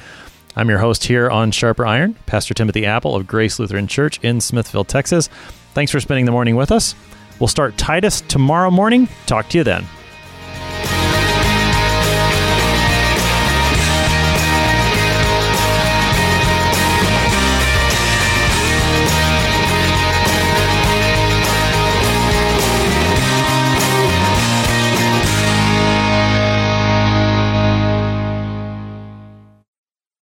[0.56, 4.41] I'm your host here on Sharper Iron, Pastor Timothy Appel of Grace Lutheran Church in
[4.41, 5.30] Smithville, Texas.
[5.74, 6.93] Thanks for spending the morning with us.
[7.39, 9.10] We'll start Titus tomorrow morning.
[9.26, 9.84] Talk to you then.